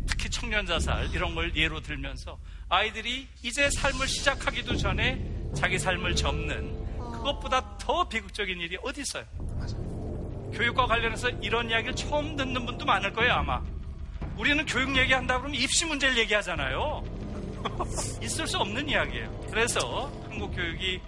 [0.07, 2.37] 특히 청년 자살 이런 걸 예로 들면서
[2.69, 9.25] 아이들이 이제 삶을 시작하기도 전에 자기 삶을 접는 그것보다 더 비극적인 일이 어디 있어요?
[10.53, 13.61] 교육과 관련해서 이런 이야기를 처음 듣는 분도 많을 거예요 아마.
[14.37, 17.03] 우리는 교육 얘기한다 그러면 입시 문제를 얘기하잖아요.
[18.21, 19.41] 있을 수 없는 이야기예요.
[19.49, 20.99] 그래서 한국 교육이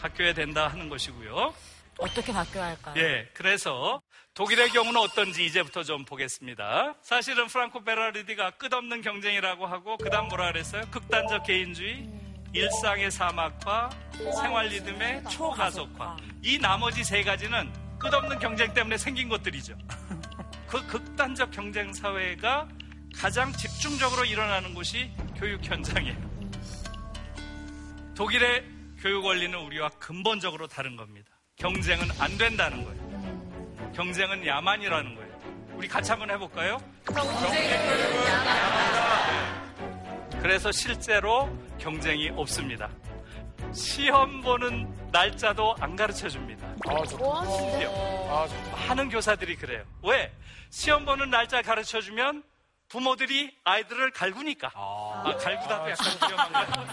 [0.00, 1.54] 바뀌어야 된다 하는 것이고요.
[1.98, 2.94] 어떻게 바뀌어야 할까요?
[2.96, 4.00] 예, 그래서
[4.34, 6.94] 독일의 경우는 어떤지 이제부터 좀 보겠습니다.
[7.02, 10.82] 사실은 프랑코 베라르디가 끝없는 경쟁이라고 하고 그다음 뭐라 그랬어요?
[10.90, 12.08] 극단적 개인주의,
[12.52, 13.90] 일상의 사막화,
[14.40, 16.16] 생활 리듬의 초가속화.
[16.42, 19.74] 이 나머지 세 가지는 끝없는 경쟁 때문에 생긴 것들이죠.
[20.70, 22.68] 그 극단적 경쟁 사회가
[23.16, 26.30] 가장 집중적으로 일어나는 곳이 교육 현장이에요.
[28.14, 28.64] 독일의
[29.00, 31.28] 교육 원리는 우리와 근본적으로 다른 겁니다.
[31.56, 33.92] 경쟁은 안 된다는 거예요.
[33.96, 35.30] 경쟁은 야만이라는 거예요.
[35.74, 36.78] 우리 같이 한번 해볼까요?
[40.40, 42.88] 그래서 실제로 경쟁이 없습니다.
[43.72, 46.66] 시험 보는 날짜도 안 가르쳐 줍니다.
[46.88, 47.24] 아, 좋다.
[47.24, 48.86] 아, 좋다.
[48.86, 49.84] 많은 교사들이 그래요.
[50.02, 50.32] 왜?
[50.70, 52.42] 시험 보는 날짜 가르쳐 주면
[52.88, 54.72] 부모들이 아이들을 갈구니까.
[54.74, 56.86] 아, 갈구다도 약간 위험한가요?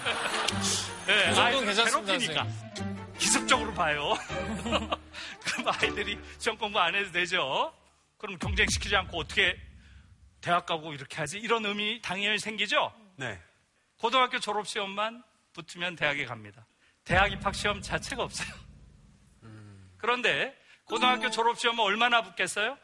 [1.08, 2.48] 네, 그 정도는 아이들을 괜찮습니다, 괴롭히니까.
[3.18, 4.14] 기습적으로 봐요.
[5.44, 7.74] 그럼 아이들이 시험 공부 안 해도 되죠.
[8.20, 9.58] 그럼 경쟁시키지 않고 어떻게
[10.42, 11.40] 대학 가고 이렇게 하지?
[11.40, 12.94] 이런 의미 당연히 생기죠?
[13.16, 13.40] 네.
[13.98, 16.67] 고등학교 졸업 시험만 붙으면 대학에 갑니다.
[17.08, 18.50] 대학 입학 시험 자체가 없어요.
[19.98, 20.54] 그런데
[20.86, 22.78] 고등학교 졸업 시험은 얼마나 붙겠어요?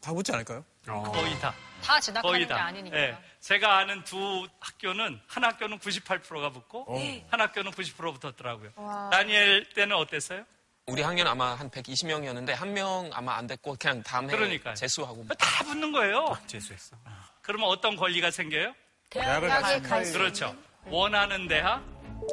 [0.00, 0.64] 다 붙지 않을까요?
[0.86, 1.54] 거의 다.
[1.82, 2.64] 다 진학하는 거의 게 다.
[2.64, 2.96] 아니니까.
[2.98, 3.16] 예.
[3.40, 7.26] 제가 아는 두 학교는 한 학교는 98%가 붙고 어.
[7.30, 8.70] 한 학교는 90% 붙었더라고요.
[8.76, 9.10] 와.
[9.10, 10.44] 다니엘 때는 어땠어요?
[10.86, 14.74] 우리 학년 아마 한 120명이었는데 한 명 아마 안 됐고 그냥 다음 해 그러니까요.
[14.74, 16.36] 재수하고 다 붙는 거예요.
[16.46, 16.96] 재수했어.
[17.42, 18.74] 그러면 어떤 권리가 생겨요?
[19.10, 20.56] 대학을 대학에 갈수 그렇죠.
[20.86, 21.82] 원하는 대학,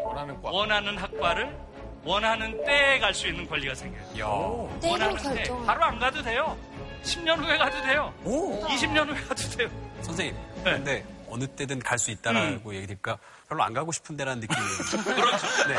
[0.03, 0.49] 원하는 과.
[0.51, 1.57] 원하는 학과를
[2.03, 4.79] 원하는 때에 갈 수 있는 권리가 생겨요.
[4.83, 6.57] 원하는 때 바로 안 가도 돼요.
[7.03, 8.13] 10년 후에 가도 돼요.
[8.23, 9.69] 20년 후에 가도 돼요.
[10.01, 13.17] 선생님, 근데 어느 때든 갈 수 있다라고 얘기 드니까
[13.49, 14.59] 별로 안 가고 싶은데라는 느낌이.
[15.03, 15.47] 그렇죠.
[15.67, 15.75] 네.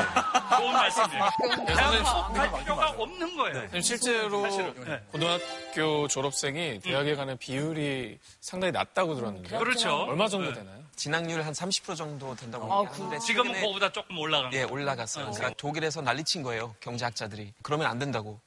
[0.58, 1.24] 좋은 말씀이에요.
[1.24, 2.34] 네, 대학을 선생님.
[2.34, 3.54] 갈 필요가 없는 거예요.
[3.54, 4.74] 선생님, 실제로 사실은.
[4.84, 5.00] 네.
[5.12, 9.56] 고등학교 졸업생이 대학에 가는 비율이 상당히 낮다고 들었는데.
[9.58, 9.94] 그렇죠.
[10.08, 10.54] 얼마 정도 네.
[10.60, 10.78] 되나요?
[11.02, 14.64] 진학률 한 30% 정도 된다고 아, 하는데 지금은 그거보다 조금 올라간 예.
[14.64, 15.26] 올라갔어요.
[15.26, 15.30] 어.
[15.30, 16.74] 그러니까 독일에서 난리친 거예요.
[16.80, 17.54] 경제학자들이.
[17.62, 18.40] 그러면 안 된다고.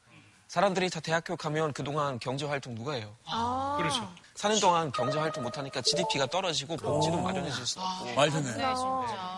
[0.50, 3.16] 사람들이 다 대학교 가면 그동안 경제활동 누가 해요?
[3.26, 3.76] 아.
[3.78, 4.06] 그렇죠.
[4.36, 8.14] 사는 동안 경제활동 못하니까 GDP가 떨어지고 복지도 마련해질 수 없고.
[8.16, 8.62] 말도 네.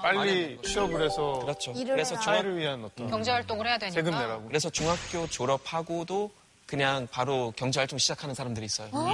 [0.01, 1.71] 빨리 취업을 해서 그렇죠.
[1.73, 2.21] 일을 그래서 해라.
[2.21, 3.93] 중학- 사회를 위한 어떤 경제 활동을 해야 되니까.
[3.93, 4.47] 세금 내라고.
[4.47, 6.31] 그래서 중학교 졸업하고도
[6.65, 8.89] 그냥 바로 경제활동 시작하는 사람들이 있어요.
[8.91, 9.05] 어?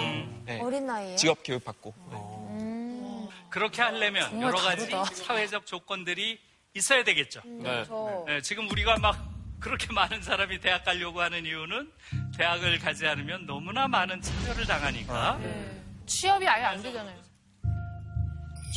[0.45, 0.61] 네.
[0.61, 1.17] 어린 나이에.
[1.17, 1.93] 직업 교육 받고.
[3.49, 5.05] 그렇게 하려면 여러 가지 다르다.
[5.15, 6.39] 사회적 조건들이
[6.75, 7.41] 있어야 되겠죠.
[7.45, 7.63] 음, 네.
[7.63, 8.23] 그렇죠.
[8.27, 9.27] 네, 지금 우리가 막
[9.59, 11.91] 그렇게 많은 사람이 대학 가려고 하는 이유는
[12.37, 15.39] 대학을 가지 않으면 너무나 많은 차별을 당하니까
[16.05, 17.19] 취업이 아예 안 되잖아요.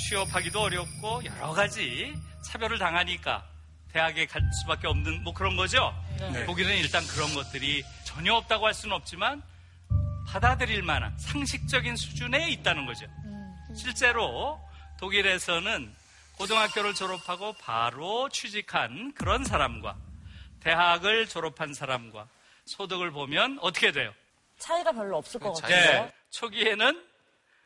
[0.09, 3.47] 취업하기도 어렵고 여러 가지 차별을 당하니까
[3.93, 5.95] 대학에 갈 수밖에 없는 뭐 그런 거죠.
[6.19, 6.45] 네.
[6.47, 9.43] 독일은 일단 그런 것들이 전혀 없다고 할 수는 없지만
[10.27, 13.07] 받아들일 만한 상식적인 수준에 있다는 거죠.
[13.75, 14.61] 실제로
[14.99, 15.95] 독일에서는
[16.39, 19.97] 고등학교를 졸업하고 바로 취직한 그런 사람과
[20.61, 22.29] 대학을 졸업한 사람과
[22.65, 24.13] 소득을 보면 어떻게 돼요?
[24.59, 26.05] 차이가 별로 없을 것 같아요.
[26.05, 26.13] 네.
[26.31, 27.05] 초기에는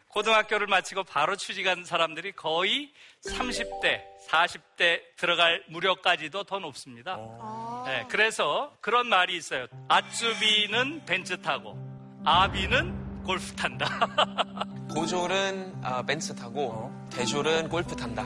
[0.08, 2.90] 고등학교를 마치고 바로 취직한 사람들이 거의
[3.26, 7.18] 30대, 40대 들어갈 무렵까지도 더 높습니다.
[7.84, 9.66] 네, 그래서 그런 말이 있어요.
[9.88, 11.76] 아쭈비는 벤츠 타고
[12.24, 13.86] 아비는 골프 탄다.
[14.94, 18.24] 고졸은 아, 벤츠 타고 대졸은 골프 탄다.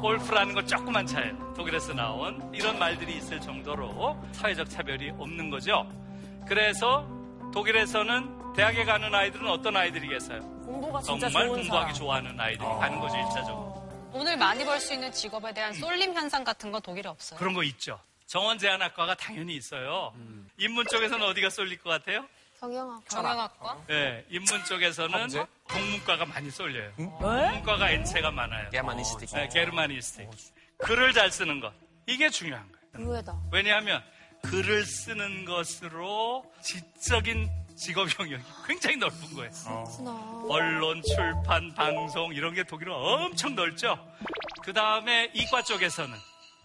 [0.00, 1.54] 골프라는 건 조그만 차예요.
[1.54, 5.86] 독일에서 나온 이런 말들이 있을 정도로 사회적 차별이 없는 거죠.
[6.46, 7.06] 그래서
[7.52, 10.40] 독일에서는 대학에 가는 아이들은 어떤 아이들이겠어요?
[10.64, 11.94] 공부가 진짜 정말 좋은 공부하기 사람.
[11.94, 13.76] 좋아하는 아이들이 가는 거죠, 일차적으로.
[14.12, 17.38] 돈을 많이 벌 수 있는 직업에 대한 쏠림 현상 같은 건 독일에 없어요.
[17.38, 17.98] 그런 거 있죠.
[18.26, 20.12] 정원 제한 학과가 당연히 있어요.
[20.58, 22.24] 인문 쪽에서는 어디가 쏠릴 것 같아요?
[22.60, 23.04] 경영학.
[23.06, 23.84] 경영학과?
[23.86, 25.46] 네, 인문 쪽에서는 범죄?
[25.68, 26.92] 동문과가 많이 쏠려요.
[26.96, 28.70] 동문과가 N체가 많아요.
[28.70, 29.30] 게르마니스틱.
[29.34, 30.28] 네, 게르마니스틱.
[30.78, 31.72] 글을 잘 쓰는 것.
[32.06, 33.08] 이게 중요한 거예요.
[33.08, 33.38] 의외다.
[33.52, 34.02] 왜냐하면
[34.42, 39.52] 글을 쓰는 것으로 지적인 직업 영역이 굉장히 넓은 거예요.
[40.48, 43.98] 언론, 출판, 방송 이런 게 독일은 엄청 넓죠.
[44.62, 46.16] 그 다음에 이과 쪽에서는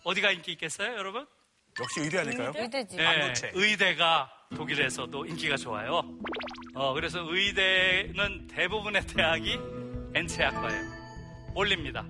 [0.03, 1.27] 어디가 인기 있겠어요, 여러분?
[1.79, 2.53] 역시 의대 아닐까요?
[2.55, 2.95] 의대지.
[2.97, 6.03] 네, 의대가 독일에서도 인기가 좋아요.
[6.73, 9.57] 어, 그래서 의대는 대부분의 대학이
[10.13, 10.83] 엔체학과예요.
[11.55, 12.05] 올립니다.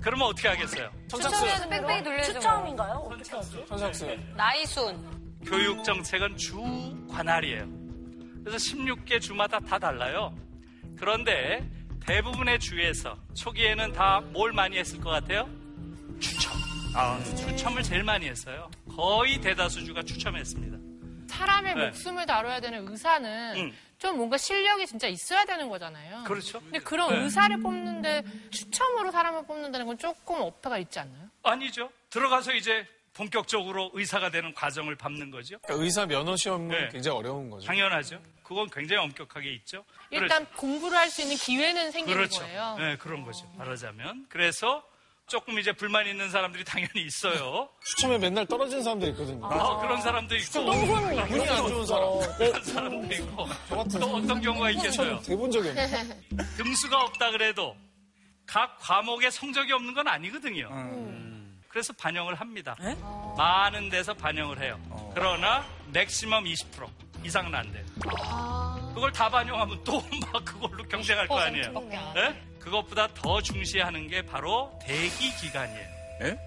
[0.00, 0.90] 그러면 어떻게 하겠어요?
[1.08, 2.32] 추첨해서 뺑뺑이 돌려야죠.
[2.34, 2.92] 추첨인가요?
[3.10, 3.64] 어떻게 하지?
[3.68, 4.32] 선착순.
[4.36, 5.20] 나이순.
[5.44, 6.58] 교육 정책은 주
[7.10, 7.66] 관할이에요.
[8.44, 10.34] 그래서 16개 주마다 다 달라요.
[10.98, 11.68] 그런데
[12.06, 15.48] 대부분의 주에서 초기에는 다 뭘 많이 했을 것 같아요?
[16.18, 16.52] 추첨.
[16.94, 18.70] 아, 추첨을 제일 많이 했어요.
[18.96, 20.78] 거의 대다수 주가 추첨했습니다.
[21.30, 21.84] 사람의 네.
[21.86, 23.76] 목숨을 다뤄야 되는 의사는 음.
[23.98, 26.24] 좀 뭔가 실력이 진짜 있어야 되는 거잖아요.
[26.24, 26.60] 그렇죠.
[26.60, 27.22] 근데 그런 네.
[27.22, 31.28] 의사를 뽑는데 추첨으로 사람을 뽑는다는 건 조금 어폐가 있지 않나요?
[31.42, 31.90] 아니죠.
[32.10, 35.58] 들어가서 이제 본격적으로 의사가 되는 과정을 밟는 거죠.
[35.60, 36.88] 그러니까 의사 면허 시험은 네.
[36.90, 37.66] 굉장히 어려운 거죠.
[37.66, 38.20] 당연하죠.
[38.42, 39.84] 그건 굉장히 엄격하게 있죠.
[40.10, 42.40] 일단 공부를 할 수 있는 기회는 생기는 그렇죠.
[42.40, 42.76] 거예요.
[42.78, 43.46] 네, 그런 거죠.
[43.56, 44.26] 말하자면.
[44.28, 44.82] 그래서
[45.30, 47.68] 조금 이제 불만 있는 사람들이 당연히 있어요.
[47.86, 49.46] 추첨에 맨날 떨어진 사람들이 있거든요.
[49.46, 50.60] 아, 그런 사람도 있고.
[50.60, 52.08] 운이 안 좋은 사람.
[52.36, 53.46] 그런 사람도 있고.
[53.98, 55.20] 또 어떤 경우가 있겠어요?
[55.22, 55.86] 대본 적이 없네.
[56.58, 57.76] 등수가 없다 그래도
[58.46, 60.68] 각 과목에 성적이 없는 건 아니거든요.
[61.68, 62.76] 그래서 반영을 합니다.
[63.38, 64.78] 많은 데서 반영을 해요.
[65.14, 66.88] 그러나 맥시멈 20%
[67.24, 67.84] 이상은 안 돼요.
[68.92, 70.00] 그걸 다 반영하면 또
[70.32, 71.72] 막 그걸로 경쟁할 거 아니에요.
[71.72, 72.49] 10%밖에 안 예?
[72.60, 75.88] 그것보다 더 중시하는 게 바로 대기 기간이에요.
[76.22, 76.38] 예?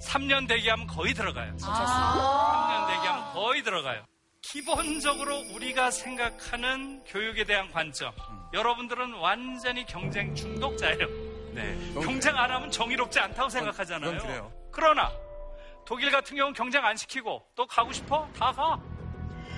[0.00, 1.56] 3년 대기하면 거의 들어가요.
[1.62, 2.86] 아.
[2.88, 4.04] 3년 대기하면 거의 들어가요.
[4.42, 8.12] 기본적으로 우리가 생각하는 교육에 대한 관점.
[8.52, 11.08] 여러분들은 완전히 경쟁 중독자예요.
[11.52, 11.92] 네.
[11.94, 14.10] 경쟁 안 하면 정의롭지 않다고 생각하잖아요.
[14.12, 14.52] 그건 그래요.
[14.70, 15.10] 그러나
[15.86, 18.28] 독일 같은 경우는 경쟁 안 시키고 또 가고 싶어?
[18.38, 18.78] 다 가.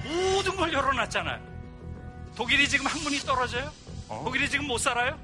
[0.04, 1.56] 모든 걸 열어놨잖아요.
[2.36, 3.72] 독일이 지금 학문이 떨어져요?
[4.08, 5.18] 독일이 지금 못 살아요?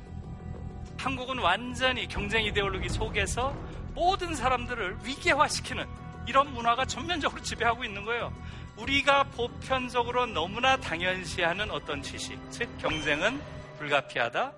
[1.03, 3.53] 한국은 완전히 경쟁 이데올로기 속에서
[3.93, 5.85] 모든 사람들을 위계화시키는
[6.29, 8.33] 이런 문화가 전면적으로 지배하고 있는 거예요.
[8.77, 13.43] 우리가 보편적으로 너무나 당연시하는 어떤 지식, 즉 경쟁은
[13.79, 14.53] 불가피하다,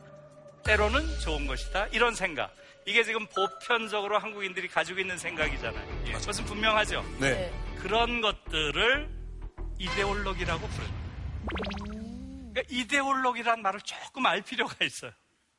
[0.65, 2.55] 때로는 좋은 것이다 이런 생각.
[2.85, 6.05] 이게 지금 보편적으로 한국인들이 가지고 있는 생각이잖아요.
[6.05, 7.03] 그것은 분명하죠.
[7.21, 7.51] 네.
[7.79, 9.09] 그런 것들을
[9.79, 11.05] 이데올로기라고 부릅니다.
[12.53, 15.13] 그러니까 이데올로기란 말을 조금 알 필요가 있어요.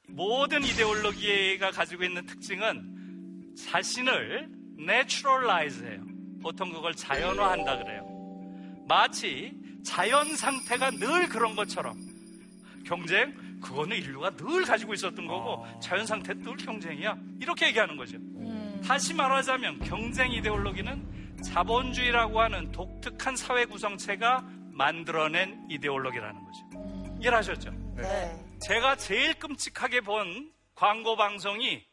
[0.08, 4.49] 모든 이데올로기가 가지고 있는 특징은 자신을
[4.80, 6.03] naturalize해요.
[6.41, 8.06] 보통 그걸 자연화한다 그래요.
[8.88, 9.53] 마치
[9.84, 11.97] 자연 상태가 늘 그런 것처럼
[12.86, 17.18] 경쟁 그거는 인류가 늘 가지고 있었던 거고 자연 상태는 늘 경쟁이야.
[17.39, 18.18] 이렇게 얘기하는 거죠.
[18.86, 27.18] 다시 말하자면 경쟁 이데올로기는 자본주의라고 하는 독특한 사회 구성체가 만들어낸 이데올로기라는 거죠.
[27.22, 27.72] 이해하셨죠?
[27.95, 28.45] 네.
[28.66, 31.86] 제가 제일 끔찍하게 본 광고 방송이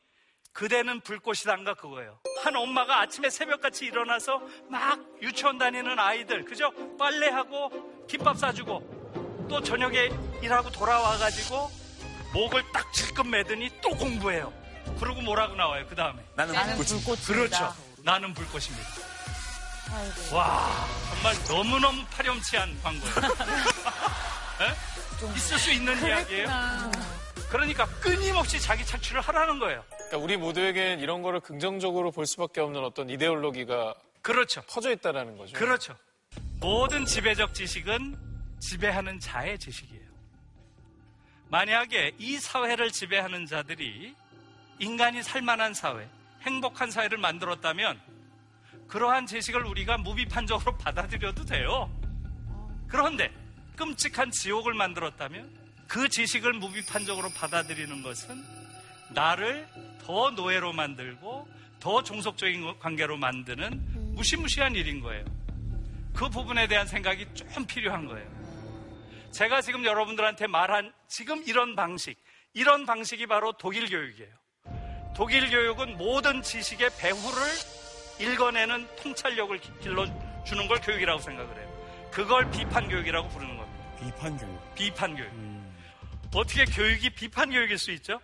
[0.53, 2.19] 그대는 불꽃이단가 그거예요.
[2.43, 6.73] 한 엄마가 아침에 새벽같이 일어나서 막 유치원 다니는 아이들, 그죠?
[6.97, 10.11] 빨래하고 김밥 싸주고 또 저녁에
[10.43, 11.71] 일하고 돌아와가지고
[12.33, 14.53] 목을 딱 질끈 매더니 또 공부해요.
[14.99, 16.23] 그러고 뭐라고 나와요, 그 다음에.
[16.35, 17.23] 나는 불꽃이.
[17.27, 17.75] 그렇죠.
[17.99, 18.89] 나는 불꽃입니다.
[20.33, 23.15] 와, 정말 너무너무 파렴치한 광고예요.
[25.29, 25.35] 에?
[25.37, 26.49] 있을 수 있는 이야기예요.
[27.51, 29.85] 그러니까 끊임없이 자기 착취를 하라는 거예요.
[29.89, 34.63] 그러니까 우리 모두에겐 이런 거를 긍정적으로 볼 수밖에 없는 어떤 이데올로기가 그렇죠.
[34.63, 35.59] 퍼져 있다라는 거죠.
[35.59, 35.97] 그렇죠.
[36.61, 38.17] 모든 지배적 지식은
[38.61, 40.03] 지배하는 자의 지식이에요.
[41.49, 44.15] 만약에 이 사회를 지배하는 자들이
[44.79, 46.09] 인간이 살만한 사회,
[46.43, 48.01] 행복한 사회를 만들었다면
[48.89, 51.91] 그러한 지식을 우리가 무비판적으로 받아들여도 돼요.
[52.89, 53.31] 그런데
[53.77, 55.51] 끔찍한 지옥을 만들었다면
[55.87, 58.43] 그 지식을 무비판적으로 받아들이는 것은
[59.11, 59.69] 나를
[60.05, 61.49] 더 노예로 만들고
[61.81, 65.25] 더 종속적인 관계로 만드는 무시무시한 일인 거예요.
[66.15, 68.31] 그 부분에 대한 생각이 좀 필요한 거예요.
[69.33, 72.17] 제가 지금 여러분들한테 말한 지금 이런 방식,
[72.53, 74.31] 이런 방식이 바로 독일 교육이에요.
[75.15, 77.43] 독일 교육은 모든 지식의 배후를
[78.21, 82.09] 읽어내는 통찰력을 길러주는 걸 교육이라고 생각을 해요.
[82.11, 83.62] 그걸 비판 교육이라고 부르는 겁니다.
[84.05, 84.75] 비판 교육.
[84.75, 85.31] 비판 교육.
[86.35, 88.21] 어떻게 교육이 비판 교육일 수 있죠?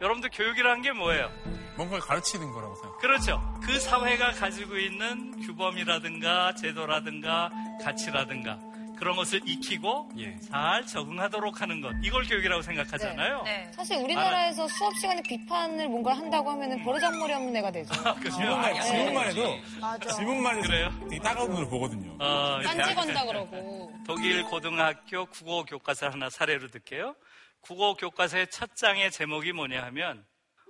[0.00, 1.30] 여러분들 교육이라는 게 뭐예요?
[1.76, 2.98] 뭔가 가르치는 거라고 생각.
[2.98, 3.60] 그렇죠.
[3.62, 7.50] 그 사회가 가지고 있는 규범이라든가 제도라든가
[7.82, 8.58] 가치라든가
[8.98, 10.10] 그런 것을 익히고
[10.50, 11.92] 잘 적응하도록 하는 것.
[12.02, 13.42] 이걸 교육이라고 생각하잖아요.
[13.42, 13.70] 네.
[13.74, 17.92] 사실 우리나라에서 수업 시간에 비판을 뭔가를 한다고 하면 버르장머리 없는 애가 되죠.
[18.30, 18.82] 질문만, 네.
[18.82, 20.14] 질문만 해도 맞아.
[20.14, 20.90] 질문만 해도 그래요?
[21.10, 22.16] 되게 따가운 눈을 보거든요.
[22.18, 23.92] 어, 딴지 건다 그러고.
[24.06, 27.16] 독일 고등학교 국어 교과서 하나 사례로 듣게요.
[27.60, 30.24] 국어 교과서의 첫 장의 제목이 뭐냐 하면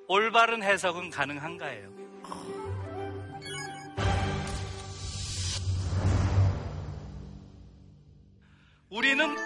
[0.08, 1.90] 올바른 해석은 가능한가예요.
[8.88, 9.36] 우리는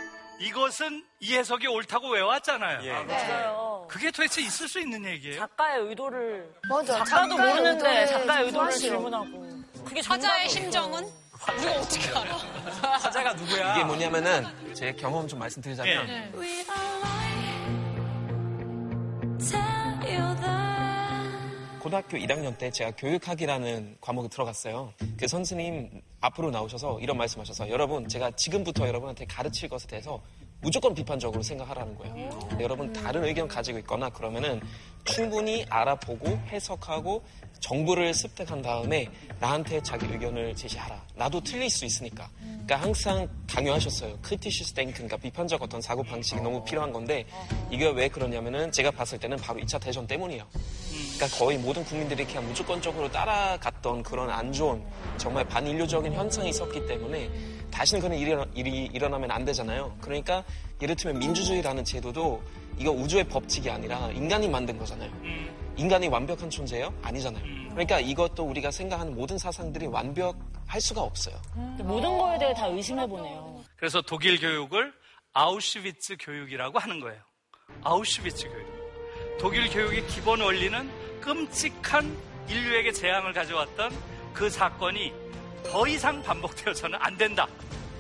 [0.41, 2.80] 이것은 이 해석이 옳다고 외워왔잖아요.
[2.84, 3.05] 예.
[3.05, 3.86] 맞아요.
[3.91, 5.41] 그게 도대체 있을 수 있는 얘기예요?
[5.41, 6.99] 작가의 의도를 맞아.
[7.05, 8.72] 작가도 작가의 모르는데 의도를 작가의 의도를.
[8.72, 9.51] 질문하고
[9.84, 10.49] 그게 화자의.
[10.49, 11.05] 심정은
[11.47, 12.36] 누가 어떻게 알아?
[12.99, 13.74] 화자가 누구야?
[13.76, 16.30] 이게 뭐냐면은 제 경험 좀 말씀드리자면 네.
[21.80, 24.93] 고등학교 1학년 때 제가 교육학이라는 과목에 들어갔어요.
[25.18, 30.20] 그 선생님 앞으로 나오셔서 이런 말씀하셔서 여러분 제가 지금부터 여러분한테 가르칠 것에 대해서
[30.61, 32.38] 무조건 비판적으로 생각하라는 거예요.
[32.51, 34.61] 근데 여러분 다른 의견 가지고 있거나 그러면은
[35.05, 37.24] 충분히 알아보고 해석하고
[37.61, 39.08] 정보를 습득한 다음에
[39.38, 41.00] 나한테 자기 의견을 제시하라.
[41.14, 42.28] 나도 틀릴 수 있으니까.
[42.40, 44.18] 그러니까 항상 강요하셨어요.
[44.22, 47.26] Kritisches Denken 그러니까 비판적 어떤 사고 방식이 너무 필요한 건데
[47.70, 50.46] 이게 왜 그러냐면은 제가 봤을 때는 바로 2차 대전 때문이에요.
[51.16, 54.82] 그러니까 거의 모든 국민들이 그냥 무조건적으로 따라갔던 그런 안 좋은
[55.18, 57.30] 정말 반인류적인 현상이 있었기 때문에
[57.70, 59.96] 다시는 그런 일이, 일이 일어나면 안 되잖아요.
[60.00, 60.42] 그러니까
[60.80, 62.42] 예를 들면 민주주의라는 제도도
[62.78, 65.11] 이거 우주의 법칙이 아니라 인간이 만든 거잖아요.
[65.80, 66.92] 인간이 완벽한 존재예요?
[67.00, 67.42] 아니잖아요.
[67.70, 71.34] 그러니까 이것도 우리가 생각하는 모든 사상들이 완벽할 수가 없어요.
[71.78, 73.64] 모든 거에 대해 다 의심해 보네요.
[73.76, 74.92] 그래서 독일 교육을
[75.32, 77.18] 아우슈비츠 교육이라고 하는 거예요.
[77.82, 79.38] 아우슈비츠 교육.
[79.40, 80.90] 독일 교육의 기본 원리는
[81.22, 82.14] 끔찍한
[82.46, 83.90] 인류에게 재앙을 가져왔던
[84.34, 85.14] 그 사건이
[85.64, 87.48] 더 이상 반복되어서는 안 된다.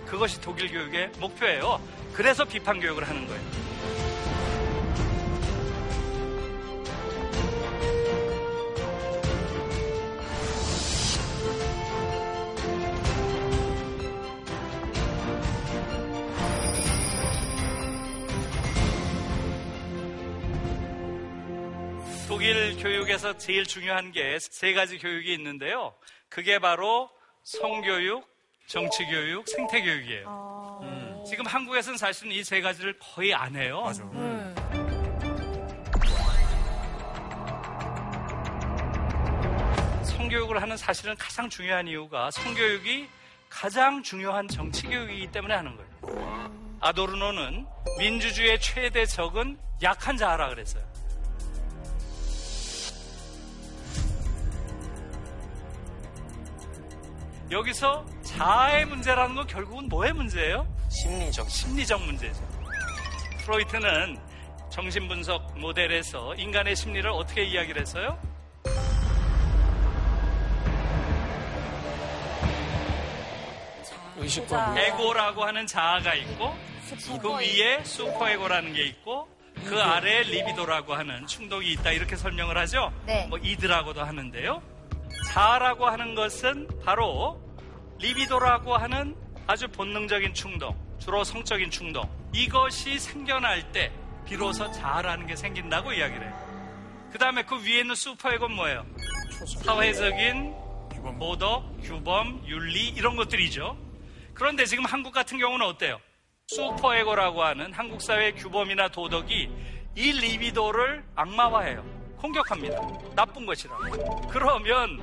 [0.04, 1.80] 그것이 독일 교육의 목표예요.
[2.12, 3.69] 그래서 비판 교육을 하는 거예요.
[22.40, 25.94] 독일 교육에서 제일 중요한 게 세 가지 교육이 있는데요.
[26.30, 27.10] 그게 바로
[27.42, 28.26] 성교육,
[28.66, 30.80] 정치교육, 생태교육이에요.
[30.82, 31.22] 음.
[31.26, 33.84] 지금 한국에서는 사실은 이 세 가지를 거의 안 해요.
[34.14, 34.54] 음.
[40.04, 43.06] 성교육을 하는 사실은 가장 중요한 이유가 성교육이
[43.50, 46.50] 가장 중요한 정치교육이기 때문에 하는 거예요.
[46.80, 47.66] 아도르노는
[47.98, 50.90] 민주주의의 최대 적은 약한 자아라 그랬어요.
[57.50, 60.66] 여기서 자아의 문제라는 건 결국은 뭐의 문제예요?
[60.88, 61.50] 심리적.
[61.50, 62.40] 심리적 문제죠.
[63.44, 64.18] 프로이트는
[64.70, 68.16] 정신분석 모델에서 인간의 심리를 어떻게 이야기를 했어요?
[74.16, 74.78] 의식과.
[74.78, 76.54] 에고라고 하는 자아가 있고
[77.20, 79.28] 그 위에 슈퍼에고라는 게 있고
[79.64, 82.92] 그 아래에 리비도라고 하는 충동이 있다 이렇게 설명을 하죠.
[83.06, 83.26] 네.
[83.26, 84.62] 뭐 이드라고도 하는데요.
[85.28, 87.40] 자아라고 하는 것은 바로
[87.98, 89.16] 리비도라고 하는
[89.46, 92.08] 아주 본능적인 충동, 주로 성적인 충동.
[92.32, 93.92] 이것이 생겨날 때
[94.24, 97.08] 비로소 자아라는 게 생긴다고 이야기를 해요.
[97.12, 98.86] 그 다음에 그 위에 있는 슈퍼에고는 뭐예요?
[99.64, 100.54] 사회적인
[101.20, 103.76] 도덕, 규범, 윤리 이런 것들이죠.
[104.34, 106.00] 그런데 지금 한국 같은 경우는 어때요?
[106.48, 109.50] 슈퍼에고라고 하는 한국 사회의 규범이나 도덕이
[109.96, 111.99] 이 리비도를 악마화해요.
[112.20, 112.80] 공격합니다.
[113.14, 113.76] 나쁜 것이라.
[114.30, 115.00] 그러면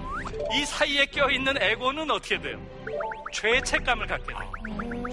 [0.54, 2.60] 이 사이에 껴있는 에고는 어떻게 돼요?
[3.34, 4.52] 죄책감을 갖게 돼요.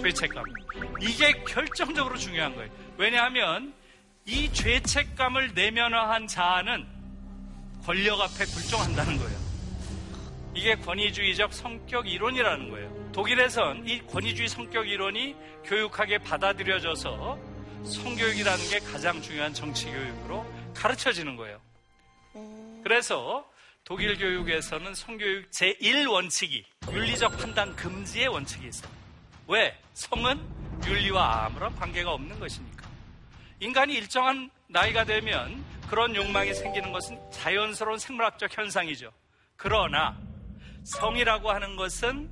[0.01, 0.43] 죄책감.
[1.01, 2.71] 이게 결정적으로 중요한 거예요.
[2.97, 3.73] 왜냐하면
[4.25, 6.85] 이 죄책감을 내면화한 자아는
[7.83, 9.45] 권력 앞에 굴종한다는 거예요.
[10.55, 13.11] 이게 권위주의적 성격 이론이라는 거예요.
[13.11, 15.35] 독일에선 이 권위주의 성격 이론이
[15.65, 17.37] 교육학에 받아들여져서
[17.83, 21.59] 성교육이라는 게 가장 중요한 정치 교육으로 가르쳐지는 거예요.
[22.83, 23.49] 그래서
[23.83, 28.91] 독일 교육에서는 성교육 제1원칙이 윤리적 판단 금지의 원칙이 있어요.
[29.47, 29.77] 왜?
[29.93, 30.39] 성은
[30.85, 32.87] 윤리와 아무런 관계가 없는 것이니까.
[33.59, 39.11] 인간이 일정한 나이가 되면 그런 욕망이 생기는 것은 자연스러운 생물학적 현상이죠.
[39.55, 40.17] 그러나
[40.83, 42.29] 성이라고 하는 것은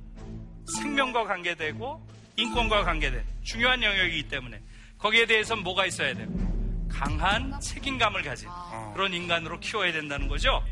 [0.66, 4.60] 생명과 관계되고 인권과 관계된 중요한 영역이기 때문에
[4.98, 6.28] 거기에 대해서 뭐가 있어야 돼요?
[6.94, 8.48] 강한 책임감을 가진
[8.94, 10.62] 그런 인간으로 키워야 된다는 거죠.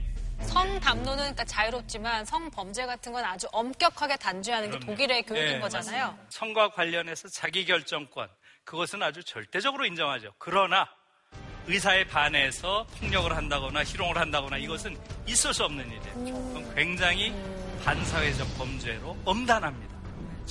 [0.43, 5.61] 성 담론은 그러니까 자유롭지만 성 범죄 같은 건 아주 엄격하게 단죄하는 게 독일의 교육인 네,
[5.61, 6.07] 거잖아요.
[6.07, 6.27] 맞습니다.
[6.31, 8.29] 성과 관련해서 자기 결정권
[8.65, 10.33] 그것은 아주 절대적으로 인정하죠.
[10.39, 10.89] 그러나
[11.67, 16.15] 의사에 반해서 폭력을 한다거나 희롱을 한다거나 이것은 있을 수 없는 일이에요.
[16.15, 17.33] 그건 굉장히
[17.85, 19.92] 반사회적 범죄로 엄단합니다.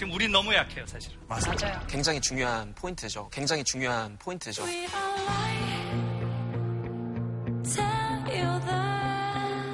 [0.02, 1.16] 지금 우린 너무 약해요, 사실은.
[1.28, 1.80] 맞아요.
[1.88, 3.30] 굉장히 중요한 포인트죠.
[3.32, 4.64] 굉장히 중요한 포인트죠.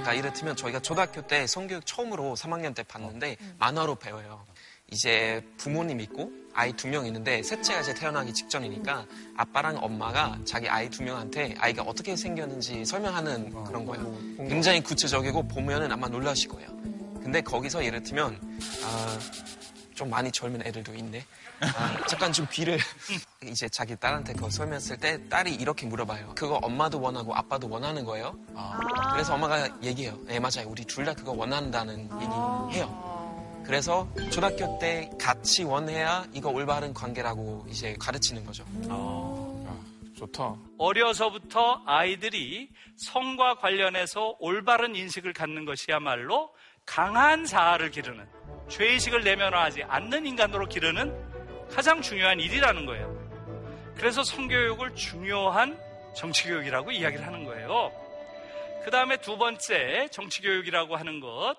[0.02, 4.46] 그러니까 이를테면 저희가 초등학교 때 성교육 처음으로 3학년 때 봤는데 만화로 배워요.
[4.92, 9.06] 이제 부모님 있고 아이 두 명 있는데 셋째가 이제 태어나기 직전이니까
[9.38, 14.14] 아빠랑 엄마가 자기 아이 두 명한테 아이가 어떻게 생겼는지 설명하는 그런 거예요.
[14.50, 16.68] 굉장히 구체적이고 보면은 아마 놀라실 거예요.
[17.24, 18.40] 근데 거기서 예를 들면
[18.84, 19.20] 아,
[19.98, 21.26] 좀 많이 젊은 애들도 있네.
[21.60, 22.78] 아, 잠깐 좀 귀를
[23.44, 26.36] 이제 자기 딸한테 그거 설명했을 때 딸이 이렇게 물어봐요.
[26.36, 28.38] 그거 엄마도 원하고 아빠도 원하는 거예요.
[29.12, 30.16] 그래서 엄마가 얘기해요.
[30.26, 30.68] 네 맞아요.
[30.68, 33.64] 우리 둘 다 그거 원한다는 얘기해요.
[33.66, 38.64] 그래서 초등학교 때 같이 원해야 이거 올바른 관계라고 이제 가르치는 거죠.
[40.18, 40.56] 좋다.
[40.78, 46.50] 어려서부터 아이들이 성과 관련해서 올바른 인식을 갖는 것이야말로
[46.86, 48.26] 강한 자아를 기르는
[48.70, 51.14] 죄의식을 내면화하지 않는 인간으로 기르는
[51.70, 53.16] 가장 중요한 일이라는 거예요.
[53.96, 55.78] 그래서 성교육을 중요한
[56.16, 57.92] 정치교육이라고 이야기를 하는 거예요.
[58.84, 61.56] 그 다음에 두 번째 정치교육이라고 하는 것.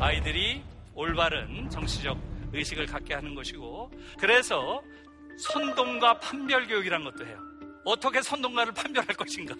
[0.00, 0.62] 아이들이
[0.94, 2.16] 올바른 정치적
[2.52, 4.82] 의식을 갖게 하는 것이고, 그래서
[5.38, 7.38] 선동과 판별 교육이라는 것도 해요.
[7.84, 9.54] 어떻게 선동가를 판별할 것인가.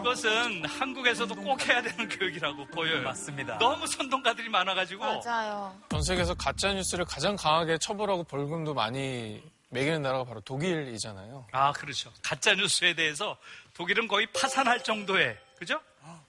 [0.00, 3.02] 이것은 한국에서도 꼭 해야 되는 교육이라고 보여요.
[3.02, 3.58] 맞습니다.
[3.58, 5.74] 너무 선동가들이 많아가지고 맞아요.
[5.90, 11.46] 전 세계에서 가짜 뉴스를 가장 강하게 처벌하고 벌금도 많이 매기는 나라가 바로 독일이잖아요.
[11.52, 12.12] 아 그렇죠.
[12.22, 13.36] 가짜 뉴스에 대해서
[13.74, 15.80] 독일은 거의 파산할 정도의 그죠?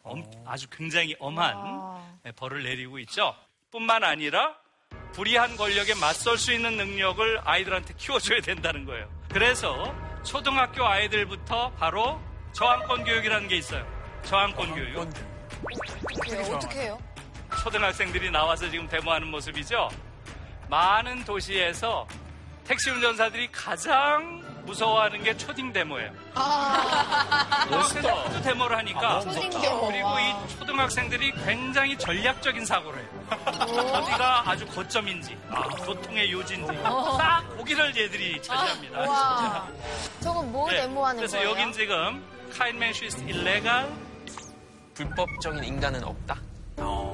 [0.04, 3.36] 엄- 아주 굉장히 엄한 네, 벌을 내리고 있죠.
[3.72, 4.56] 뿐만 아니라
[5.14, 9.10] 불의한 권력에 맞설 수 있는 능력을 아이들한테 키워줘야 된다는 거예요.
[9.30, 12.20] 그래서 초등학교 아이들부터 바로
[12.56, 13.86] 저항권 교육이라는 게 있어요.
[14.24, 15.10] 저항권 교육.
[16.30, 16.98] 네, 어떻게 해요?
[17.62, 19.90] 초등학생들이 나와서 지금 데모하는 모습이죠.
[20.70, 22.08] 많은 도시에서
[22.64, 26.12] 택시 운전사들이 가장 무서워하는 게 초딩 데모예요.
[27.92, 30.22] 그래서 모두 데모를 하니까 아, 초딩 데모, 그리고 와.
[30.22, 33.10] 이 초등학생들이 굉장히 전략적인 사고를 해요.
[33.94, 35.38] 어디가 아주 고점인지
[35.86, 37.18] 교통의 요지인지 어.
[37.18, 39.00] 딱 거기를 얘들이 차지합니다.
[39.02, 39.68] 와.
[40.22, 41.52] 저건 뭐 네, 데모하는 그래서 거예요?
[41.52, 43.92] 여긴 지금 카인맨슈이스 일레갈
[44.94, 46.42] 불법적인 인간은 없다.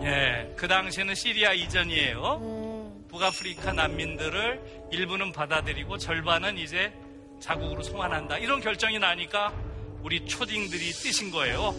[0.04, 2.40] 예, 그 당시에는 시리아 이전이에요.
[2.42, 3.06] 음.
[3.10, 6.94] 북아프리카 난민들을 일부는 받아들이고 절반은 이제
[7.40, 8.38] 자국으로 송환한다.
[8.38, 9.54] 이런 결정이 나니까
[10.02, 11.76] 우리 초딩들이 뛰신 거예요.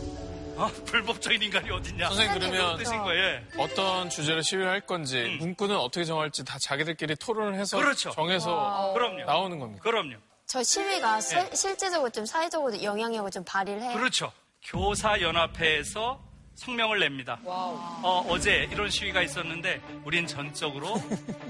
[0.56, 0.70] 어?
[0.86, 2.08] 불법적인 인간이 어딨냐?
[2.08, 3.40] 선생님 그러면 뛰신 거예요.
[3.56, 8.10] 어떤 주제로 시위를 할 건지 문구는 어떻게 정할지 다 자기들끼리 토론을 해서 그렇죠.
[8.10, 9.24] 정해서 그럼요.
[9.24, 9.82] 나오는 겁니다.
[9.82, 10.16] 그럼요.
[10.52, 11.48] 저 시위가 시- 네.
[11.54, 13.94] 실제적으로 좀 사회적으로 영향력을 좀 발휘를 해요.
[13.96, 14.30] 그렇죠.
[14.64, 16.20] 교사연합회에서
[16.56, 17.38] 성명을 냅니다.
[17.46, 21.00] 어, 어제 이런 시위가 있었는데 우린 전적으로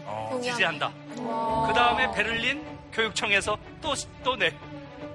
[0.05, 0.93] 어, 지지한다.
[1.17, 3.93] 그 다음에 베를린 교육청에서 또,
[4.23, 4.57] 또 내.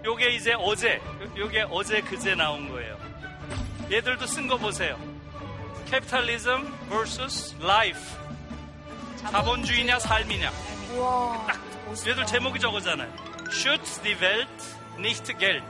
[0.04, 2.98] 요게 이제 어제, 요- 요게 어제 그제 나온 거예요.
[3.90, 5.00] 얘들도 쓴 거 보세요.
[5.90, 7.56] Capitalism vs.
[7.64, 8.18] Life.
[9.16, 10.52] 자본주의냐 삶이냐.
[10.94, 11.48] 우와.
[12.06, 13.37] 얘들 제목이 저거잖아요.
[13.52, 14.48] Schütz die Welt,
[14.98, 15.64] nicht Geld.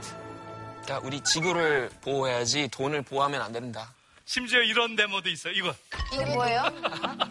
[0.84, 3.94] 그러니까 우리 지구를 보호해야지 돈을 보호하면 안 된다.
[4.26, 5.54] 심지어 이런 데모도 있어요.
[5.54, 5.74] 이거.
[6.14, 6.64] 이게 뭐예요?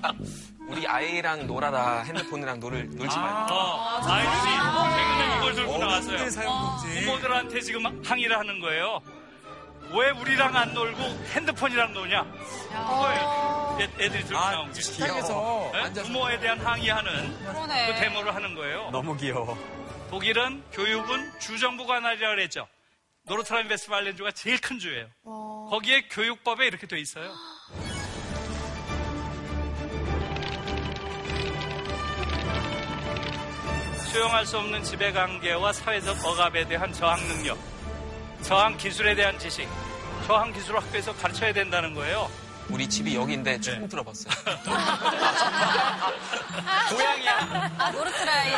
[0.68, 2.02] 우리 아이랑 놀아라.
[2.02, 3.54] 핸드폰이랑 놀을, 놀지 말고.
[3.54, 4.52] 어, 아이들이
[4.96, 6.76] 최근에 이걸 들고 나왔어요.
[7.00, 9.00] 부모들한테 지금 항의를 하는 거예요.
[9.92, 11.00] 왜 우리랑 안 놀고
[11.34, 12.24] 핸드폰이랑 노냐?
[12.24, 13.78] 그거예요.
[13.80, 14.80] 애- 애들이 들고 나온 게.
[14.80, 15.78] 식탁에서 네?
[15.80, 16.06] 앉아서.
[16.08, 17.86] 부모에 대한 항의하는 그러네.
[17.94, 18.88] 그 데모를 하는 거예요.
[18.90, 19.56] 너무 귀여워.
[20.16, 22.66] 독일은 교육은 주정부 관할이라고 그랬죠.
[23.24, 25.06] 노르트라인 베스발렌주가 제일 큰 주예요.
[25.68, 27.30] 거기에 교육법에 이렇게 돼 있어요.
[34.10, 37.58] 수용할 수 없는 지배관계와 사회적 억압에 대한 저항 능력,
[38.40, 39.68] 저항 기술에 대한 지식,
[40.26, 42.30] 저항 기술을 학교에서 가르쳐야 된다는 거예요.
[42.70, 44.32] 우리 집이 여기인데 처음 들어봤어요.
[46.88, 47.70] 고양이야.
[47.76, 48.52] 아, 노르트라이.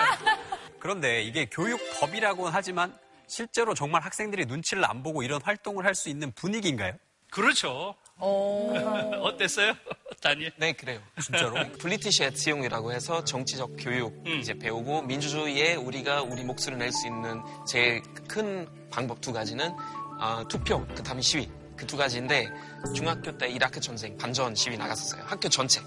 [0.81, 6.33] 그런데 이게 교육법이라고는 하지만 실제로 정말 학생들이 눈치를 안 보고 이런 활동을 할 수 있는
[6.33, 6.95] 분위기인가요?
[7.31, 7.95] 그렇죠.
[8.19, 9.75] 어땠어요?
[10.23, 10.53] 다니엘?
[10.57, 11.01] 네, 그래요.
[11.23, 11.55] 진짜로?
[11.79, 14.39] 블리티시 에티용이라고 해서 정치적 교육 음.
[14.41, 19.73] 이제 배우고 민주주의에 우리가 우리 목소리를 낼 수 있는 제일 큰 방법 두 가지는
[20.21, 21.49] 아, 투표, 그 다음에 시위.
[21.77, 22.49] 그 두 가지인데
[22.97, 25.23] 중학교 때 이라크 전쟁 반전 시위 나갔었어요.
[25.25, 25.81] 학교 전체.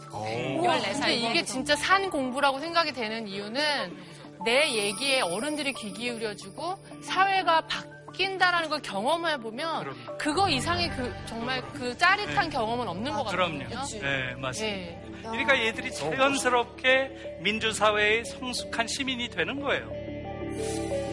[0.93, 3.97] 근데 이게 진짜 산 공부라고 생각이 되는 이유는
[4.43, 11.97] 내 얘기에 어른들이 귀 기울여주고 사회가 바뀐다라는 걸 경험해 보면 그거 이상의 그 정말 그
[11.97, 12.49] 짜릿한 네.
[12.49, 13.67] 경험은 없는 것 같거든요.
[13.67, 13.85] 그럼요.
[14.01, 14.77] 네, 맞습니다.
[14.77, 15.01] 예.
[15.21, 21.10] 그러니까 얘들이 자연스럽게 민주사회의 성숙한 시민이 되는 거예요.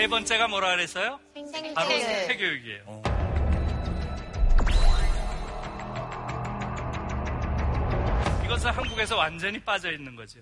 [0.00, 1.20] 세 번째가 뭐라 그랬어요?
[1.34, 2.00] 생태 바로 교육.
[2.00, 3.02] 생태교육이에요.
[8.46, 10.40] 이것은 한국에서 완전히 빠져 있는 거죠.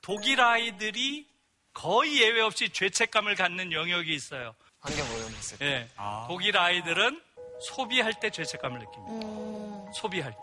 [0.00, 1.28] 독일 아이들이
[1.74, 4.54] 거의 예외 없이 죄책감을 갖는 영역이 있어요.
[4.80, 5.66] 환경오염했을 때.
[5.66, 5.88] 예.
[6.26, 7.20] 독일 아이들은
[7.60, 9.92] 소비할 때 죄책감을 느낍니다.
[9.92, 10.38] 소비할 때.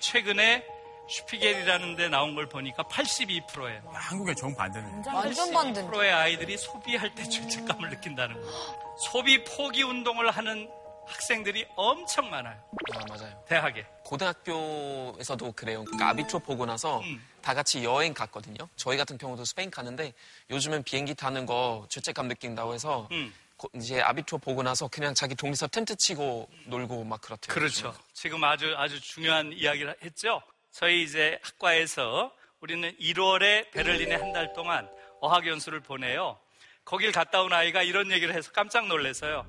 [0.00, 0.66] 최근에
[1.08, 3.82] 슈피겔이라는 데 나온 걸 보니까 82%예요.
[3.92, 5.02] 한국의 정반대네.
[5.12, 5.82] 완전 반대.
[5.82, 8.96] 80%의 아이들이 소비할 때 죄책감을 느낀다는 거예요.
[9.10, 10.68] 소비 포기 운동을 하는
[11.06, 12.60] 학생들이 엄청 많아요.
[12.94, 13.44] 아, 맞아요.
[13.46, 13.86] 대학에.
[14.04, 15.84] 고등학교에서도 그래요.
[15.84, 17.24] 그러니까 아비투어 보고 나서 음.
[17.40, 18.56] 다 같이 여행 갔거든요.
[18.74, 20.12] 저희 같은 경우도 스페인 가는데
[20.50, 23.32] 요즘은 비행기 타는 거 죄책감 느낀다고 해서 음.
[23.56, 27.54] 고- 이제 아비투어 보고 나서 그냥 자기 동네에서 텐트 치고 놀고 막 그렇대요.
[27.54, 27.94] 그렇죠.
[28.12, 30.42] 지금 아주 아주 중요한 이야기를 했죠.
[30.78, 34.86] 저희 이제 학과에서 우리는 1월에 베를린에 한 달 동안
[35.22, 36.38] 어학 연수를 보내요.
[36.84, 39.46] 거길 갔다 온 아이가 이런 얘기를 해서 깜짝 놀라서요.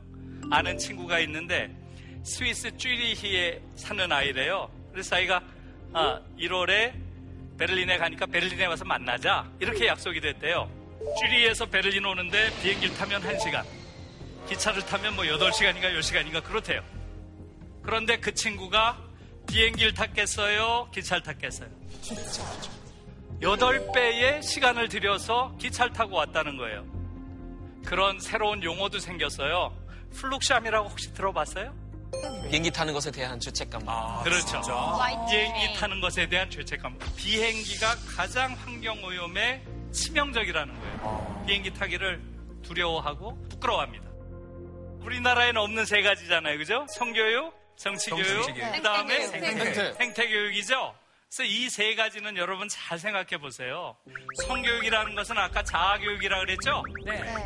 [0.49, 1.69] 아는 친구가 있는데
[2.23, 4.71] 스위스 쭈리히에 사는 아이래요.
[4.93, 5.41] 그래서 아이가
[5.91, 6.93] 아, 1월에
[7.59, 10.71] 베를린에 가니까 베를린에 와서 만나자 이렇게 약속이 됐대요.
[11.19, 13.65] 쭈리히에서 베를린 오는데 비행기를 타면 1시간,
[14.47, 16.81] 기차를 타면 뭐 8시간인가 10시간인가 그렇대요.
[17.83, 19.06] 그런데 그 친구가
[19.47, 20.89] 비행기를 탔겠어요?
[20.93, 21.69] 기차를 탔겠어요?
[23.41, 26.85] 여덟 배의 시간을 들여서 기차를 타고 왔다는 거예요.
[27.85, 29.75] 그런 새로운 용어도 생겼어요.
[30.13, 31.73] 플룩샴이라고 혹시 들어봤어요?
[32.49, 33.83] 비행기 타는 것에 대한 죄책감.
[34.23, 34.45] 그렇죠.
[34.47, 35.25] 진짜?
[35.29, 36.97] 비행기 타는 것에 대한 죄책감.
[37.15, 41.43] 비행기가 가장 환경 오염에 치명적이라는 거예요.
[41.45, 42.21] 비행기 타기를
[42.63, 44.05] 두려워하고 부끄러워합니다.
[45.01, 46.57] 우리나라에는 없는 세 가지잖아요.
[46.57, 46.85] 그죠?
[46.97, 48.73] 성교육, 정치교육, 정치교육.
[48.75, 49.73] 그 다음에 생태교육.
[49.75, 49.93] 생태.
[49.93, 50.95] 생태교육이죠?
[51.29, 53.95] 그래서 이 세 가지는 여러분 잘 생각해 보세요.
[54.47, 56.83] 성교육이라는 것은 아까 자아교육이라고 그랬죠?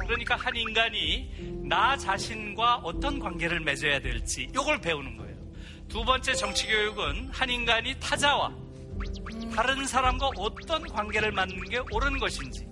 [0.06, 1.34] 그러니까 한 인간이
[1.68, 5.36] 나 자신과 어떤 관계를 맺어야 될지 이걸 배우는 거예요.
[5.90, 8.54] 두 번째 정치교육은 한 인간이 타자와
[9.56, 12.66] 다른 사람과 어떤 관계를 맺는 게 옳은 것인지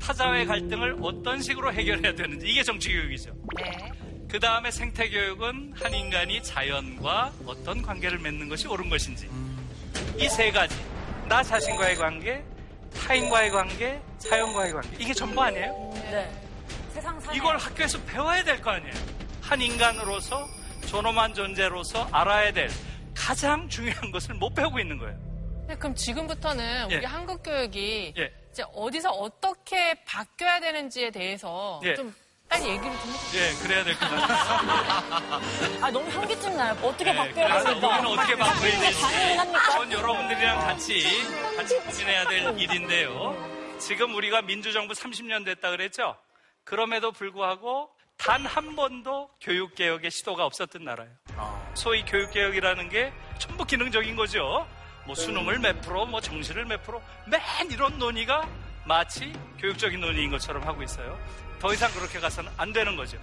[0.00, 3.32] 타자와의 갈등을 어떤 식으로 해결해야 되는지 이게 정치교육이죠.
[4.34, 9.30] 그 다음에 생태 교육은 한 인간이 자연과 어떤 관계를 맺는 것이 옳은 것인지
[10.18, 10.74] 이 세 가지
[11.28, 12.42] 나 자신과의 관계,
[12.96, 15.92] 타인과의 관계, 자연과의 관계 이게 전부 아니에요?
[16.10, 16.32] 네.
[16.92, 18.92] 세상 사 이걸 학교에서 배워야 될 거 아니에요?
[19.40, 20.48] 한 인간으로서
[20.88, 22.68] 존엄한 존재로서 알아야 될
[23.16, 25.16] 가장 중요한 것을 못 배우고 있는 거예요.
[25.60, 26.96] 근데 그럼 지금부터는 예.
[26.96, 28.32] 우리 한국 교육이 예.
[28.50, 31.94] 이제 어디서 어떻게 바뀌어야 되는지에 대해서 예.
[31.94, 32.12] 좀
[32.54, 33.42] 빨리 얘기를 좀 해주세요.
[33.42, 35.40] 예, 그래야 될 것 같아요.
[35.82, 36.76] 아, 너무 현기증 나요.
[36.82, 37.88] 어떻게 네, 바뀌어야 그래서 됩니까?
[37.98, 39.02] 우리는 어떻게 바꿔야 될지
[39.36, 39.70] 합니까?
[39.72, 41.04] 전 여러분들이랑 같이
[41.56, 43.76] 같이 고민해야 될 일인데요.
[43.80, 46.16] 지금 우리가 민주정부 30년 됐다 그랬죠?
[46.64, 51.12] 그럼에도 불구하고 단 한 번도 교육개혁의 시도가 없었던 나라예요.
[51.74, 54.66] 소위 교육개혁이라는 게 전부 기능적인 거죠.
[55.06, 57.40] 뭐 수능을 몇 프로, 뭐 정시를 몇 프로, 맨
[57.70, 58.48] 이런 논의가
[58.86, 61.18] 마치 교육적인 논의인 것처럼 하고 있어요.
[61.58, 63.18] 더 이상 그렇게 가서는 안 되는 거죠.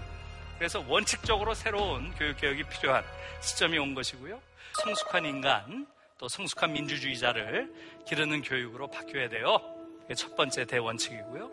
[0.58, 3.04] 그래서 원칙적으로 새로운 교육개혁이 필요한
[3.42, 4.40] 시점이 온 것이고요.
[4.84, 5.88] 성숙한 인간,
[6.18, 7.72] 또 성숙한 민주주의자를
[8.08, 9.60] 기르는 교육으로 바뀌어야 돼요.
[10.02, 11.52] 그게 첫 번째 대원칙이고요.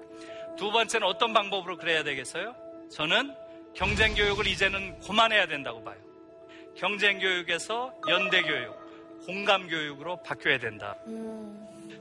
[0.56, 2.54] 두 번째는 어떤 방법으로 그래야 되겠어요?
[2.90, 3.34] 저는
[3.74, 5.96] 경쟁 교육을 이제는 고만해야 된다고 봐요.
[6.76, 8.76] 경쟁 교육에서 연대 교육,
[9.26, 10.96] 공감 교육으로 바뀌어야 된다.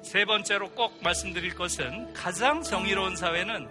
[0.08, 3.68] 세 번째로 꼭 말씀드릴 것은 가장 정의로운 사회는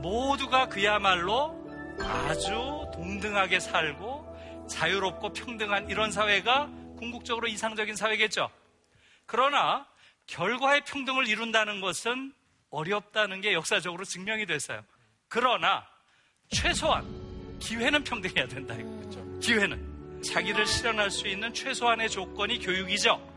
[0.00, 1.60] 모두가 그야말로
[1.98, 8.48] 아주 동등하게 살고 자유롭고 평등한 이런 사회가 궁극적으로 이상적인 사회겠죠.
[9.26, 9.84] 그러나
[10.28, 12.32] 결과의 평등을 이룬다는 것은
[12.70, 14.84] 어렵다는 게 역사적으로 증명이 됐어요.
[15.26, 15.84] 그러나
[16.48, 19.40] 최소한 기회는 평등해야 된다 이거죠.
[19.40, 23.31] 기회는 자기를 실현할 수 있는 최소한의 조건이 교육이죠.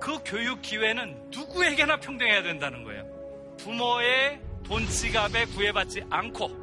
[0.00, 3.04] 그 교육 기회는 누구에게나 평등해야 된다는 거예요.
[3.58, 6.60] 부모의 돈 지갑에 구애받지 않고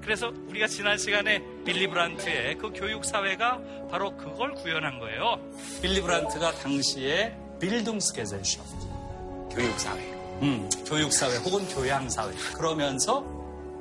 [0.00, 3.60] 그래서 우리가 지난 시간에 빌리 브란트의 그 교육 사회가
[3.90, 5.38] 바로 그걸 구현한 거예요.
[5.82, 8.62] 빌리 브란트가 당시에 빌둥스게젤쇼
[9.52, 10.00] 교육 사회.
[10.42, 13.39] 음, 교육 사회 혹은 교양 사회 그러면서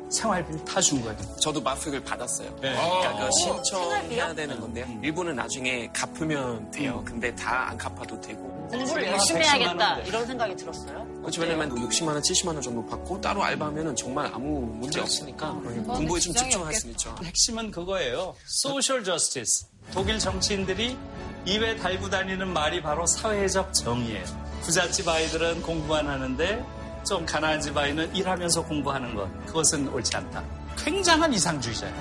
[0.10, 1.18] 생활비를 타준 거예요.
[1.40, 2.50] 저도 마fik을 받았어요.
[2.62, 2.74] 네.
[2.74, 4.86] 그러니까 그 어, 신청해야 되는 건데요.
[5.04, 7.02] 일부는 나중에 갚으면 돼요.
[7.06, 8.50] 근데 다 안 갚아도 되고.
[8.70, 11.06] 공부를 열심히 해야겠다 이런 생각이 들었어요.
[11.22, 11.42] 그렇죠.
[11.42, 15.52] 왜냐면 60만 원, 70만 원 정도 받고 따로 알바하면은 정말 아무 문제 없으니까
[15.88, 17.16] 공부에 좀 집중할 수 있죠.
[17.24, 18.36] 핵심은 그거예요.
[18.46, 19.66] social justice.
[19.94, 20.98] 독일 정치인들이
[21.46, 24.26] 입에 달고 다니는 말이 바로 사회적 정의예요.
[24.62, 26.66] 부잣집 아이들은 공부만 하는데
[27.10, 29.28] 좀 가난한 집 아이는 일하면서 공부하는 것.
[29.48, 30.44] 그것은 옳지 않다.
[30.78, 31.96] 굉장한 이상주의자예요.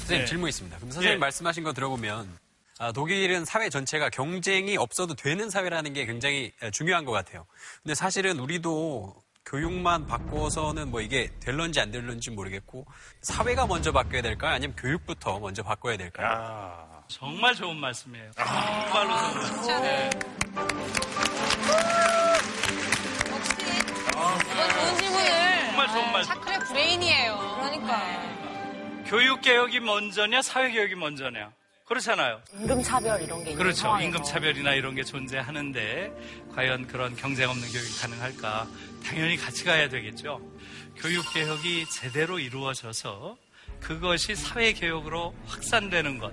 [0.00, 0.24] 선생님 네.
[0.24, 0.76] 질문 있습니다.
[0.78, 1.18] 그럼 선생님 예.
[1.18, 2.36] 말씀하신 거 들어보면
[2.80, 7.46] 아, 독일은 사회 전체가 경쟁이 없어도 되는 사회라는 게 굉장히 에, 중요한 것 같아요.
[7.84, 9.14] 근데 사실은 우리도
[9.50, 12.86] 교육만 바꿔서는 뭐 이게 될런지 안 될런지 모르겠고
[13.20, 14.54] 사회가 먼저 바뀌어야 될까요?
[14.54, 17.02] 아니면 교육부터 먼저 바꿔야 될까요?
[17.08, 18.30] 정말 좋은 말씀이에요.
[18.36, 19.82] 정말로 좋은 말씀.
[19.82, 20.10] 네.
[24.52, 25.66] 이건 좋은 질문을.
[25.66, 26.34] 정말 좋은 말씀.
[26.34, 27.38] 차클의 브레인이에요.
[27.56, 29.02] 그러니까.
[29.06, 31.50] 교육 개혁이 먼저냐, 사회 개혁이 먼저냐?
[31.94, 32.40] 그렇잖아요.
[32.56, 33.78] 임금차별 이런 게 그렇죠.
[33.78, 34.06] 상황에서.
[34.06, 36.12] 임금 차별이나 이런 게 존재하는데
[36.54, 38.68] 과연 그런 경쟁 없는 교육이 가능할까?
[39.04, 40.40] 당연히 같이 가야 되겠죠.
[40.96, 43.36] 교육 개혁이 제대로 이루어져서
[43.80, 46.32] 그것이 사회 개혁으로 확산되는 것.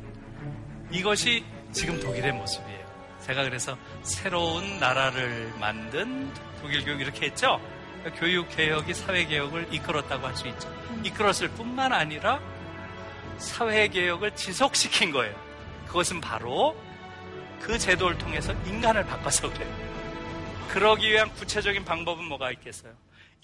[0.92, 3.18] 이것이 지금 독일의 모습이에요.
[3.26, 6.32] 제가 그래서 새로운 나라를 만든
[6.62, 7.60] 독일 교육 이렇게 했죠.
[8.02, 10.72] 그러니까 교육 개혁이 사회 개혁을 이끌었다고 할 수 있죠.
[11.04, 12.40] 이끌었을 뿐만 아니라
[13.40, 15.47] 사회 개혁을 지속시킨 거예요.
[15.88, 16.76] 그것은 바로
[17.62, 19.74] 그 제도를 통해서 인간을 바꿔서 그래요.
[20.70, 22.94] 그러기 위한 구체적인 방법은 뭐가 있겠어요?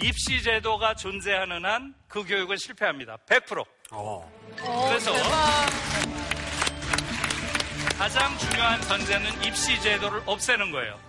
[0.02, 3.18] 입시 제도가 존재하는 한 그 교육은 실패합니다.
[3.28, 3.66] 100%.
[4.88, 5.12] 그래서
[7.98, 11.00] 가장 중요한 전제는 입시 제도를 없애는 거예요.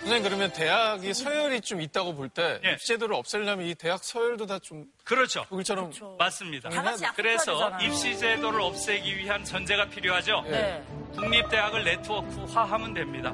[0.00, 2.72] 선생님 그러면 대학이 서열이 좀 있다고 볼때 예.
[2.72, 5.44] 입시제도를 없애려면 이 대학 서열도 다 좀 그렇죠.
[5.48, 6.68] 독일처럼 맞습니다.
[6.68, 7.86] 다 같이 약속해야 그래서 되잖아요.
[7.86, 10.42] 입시 제도를 없애기 위한 전제가 필요하죠.
[10.48, 10.82] 네.
[11.14, 13.32] 국립대학을 네트워크화하면 됩니다.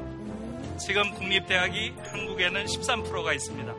[0.78, 3.74] 지금 국립대학이 한국에는 13%가 있습니다.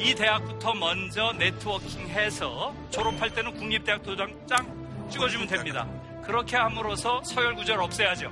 [0.00, 5.86] 이 대학부터 먼저 네트워킹해서 졸업할 때는 국립대학 도장장 찍어주면 됩니다.
[6.24, 8.30] 그렇게 함으로써 서열 구조를 없애야죠.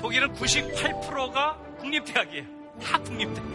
[0.00, 2.61] 독일은 98%가 국립대학이에요.
[2.82, 3.52] 다 국립대학.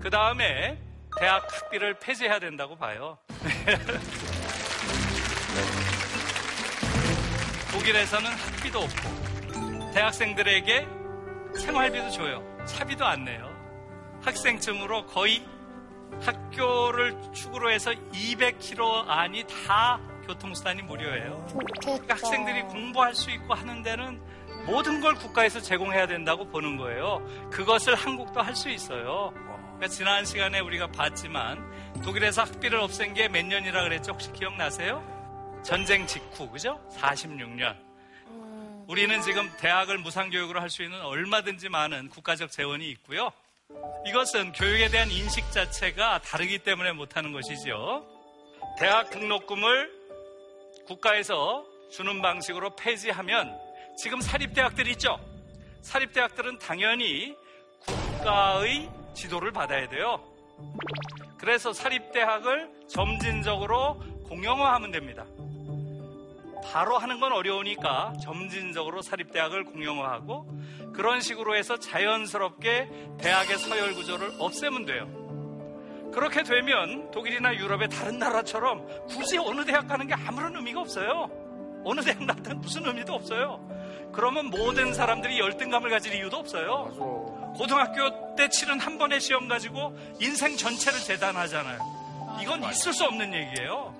[0.00, 0.78] 그 다음에
[1.20, 3.18] 대학 학비를 폐지해야 된다고 봐요.
[7.72, 10.86] 독일에서는 학비도 없고 대학생들에게
[11.54, 12.42] 생활비도 줘요.
[12.66, 13.50] 차비도 안 내요.
[14.22, 15.46] 학생증으로 거의
[16.20, 21.46] 학교를 축으로 해서 200km 안이 다 교통수단이 무료예요.
[21.80, 24.20] 그러니까 학생들이 공부할 수 있고 하는 데는
[24.66, 27.26] 모든 걸 국가에서 제공해야 된다고 보는 거예요.
[27.50, 29.32] 그것을 한국도 할 수 있어요.
[29.34, 31.58] 그러니까 지난 시간에 우리가 봤지만
[32.04, 34.12] 독일에서 학비를 없앤 게 몇 년이라 그랬죠?
[34.12, 35.02] 혹시 기억나세요?
[35.64, 36.80] 전쟁 직후, 그죠?
[36.96, 37.76] 46년.
[38.88, 43.30] 우리는 지금 대학을 무상교육으로 할 수 있는 얼마든지 많은 국가적 재원이 있고요.
[44.06, 48.04] 이것은 교육에 대한 인식 자체가 다르기 때문에 못하는 것이죠.
[48.78, 50.01] 대학 등록금을
[50.86, 53.56] 국가에서 주는 방식으로 폐지하면
[53.96, 55.18] 지금 사립대학들 있죠?
[55.82, 57.36] 사립대학들은 당연히
[57.80, 60.22] 국가의 지도를 받아야 돼요.
[61.38, 65.26] 그래서 사립대학을 점진적으로 공영화하면 됩니다.
[66.64, 70.46] 바로 하는 건 어려우니까 점진적으로 사립대학을 공영화하고
[70.94, 75.21] 그런 식으로 해서 자연스럽게 대학의 서열 구조를 없애면 돼요.
[76.12, 81.30] 그렇게 되면 독일이나 유럽의 다른 나라처럼 굳이 어느 대학 가는 게 아무런 의미가 없어요.
[81.84, 83.60] 어느 대학 나한테는 무슨 의미도 없어요.
[84.12, 87.54] 그러면 모든 사람들이 열등감을 가질 이유도 없어요.
[87.56, 91.78] 고등학교 때 치른 한 번의 시험 가지고 인생 전체를 재단하잖아요.
[92.40, 93.94] 이건 있을 수 없는 얘기예요.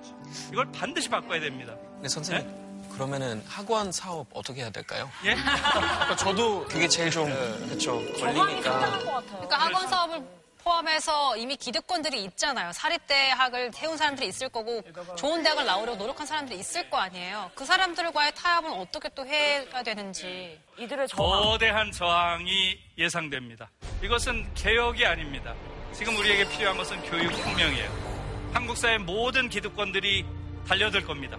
[0.51, 1.75] 이걸 반드시 바꿔야 됩니다.
[1.99, 2.63] 네, 선생님.
[2.93, 5.09] 그러면은 학원 사업 어떻게 해야 될까요?
[5.25, 5.35] 예?
[6.15, 7.25] 저도 그게 제일 좀
[7.67, 8.79] 그렇죠 걸리니까.
[8.79, 12.71] 그러니까 학원 사업을 포함해서 이미 기득권들이 있잖아요.
[12.71, 14.81] 사립대학을 세운 사람들이 있을 거고
[15.15, 17.51] 좋은 대학을 나오려고 노력한 사람들이 있을 거 아니에요.
[17.55, 20.59] 그 사람들과의 타협은 어떻게 또 해야 되는지.
[20.77, 23.69] 이들의 거대한 저항이 예상됩니다.
[24.01, 25.53] 이것은 개혁이 아닙니다.
[25.93, 28.51] 지금 우리에게 필요한 것은 교육혁명이에요.
[28.53, 30.25] 한국 사회 모든 기득권들이
[30.67, 31.37] 달려들 겁니다.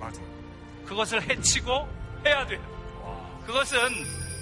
[0.87, 1.89] 그것을 해치고
[2.27, 2.61] 해야 돼요.
[3.47, 3.79] 그것은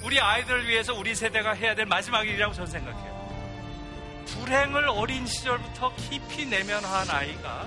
[0.04, 3.11] 우리 아이들을 위해서 우리 세대가 해야 될 마지막 일이라고 저는 생각해요.
[4.26, 7.66] 불행을 어린 시절부터 깊이 내면한 아이가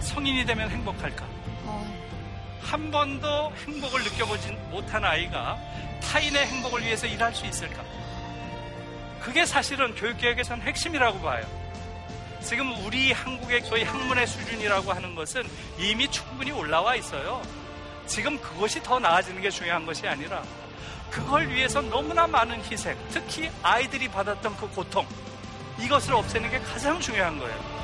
[0.00, 1.26] 성인이 되면 행복할까?
[2.60, 5.58] 한 번도 행복을 느껴보지 못한 아이가
[6.02, 7.82] 타인의 행복을 위해서 일할 수 있을까?
[9.20, 11.44] 그게 사실은 교육계획에선 핵심이라고 봐요.
[12.40, 15.44] 지금 우리 한국의 소위 학문의 수준이라고 하는 것은
[15.78, 17.42] 이미 충분히 올라와 있어요.
[18.06, 20.42] 지금 그것이 더 나아지는 게 중요한 것이 아니라
[21.10, 25.06] 그걸 위해서 너무나 많은 희생, 특히 아이들이 받았던 그 고통,
[25.78, 27.74] 이것을 없애는 게 가장 중요한 거예요.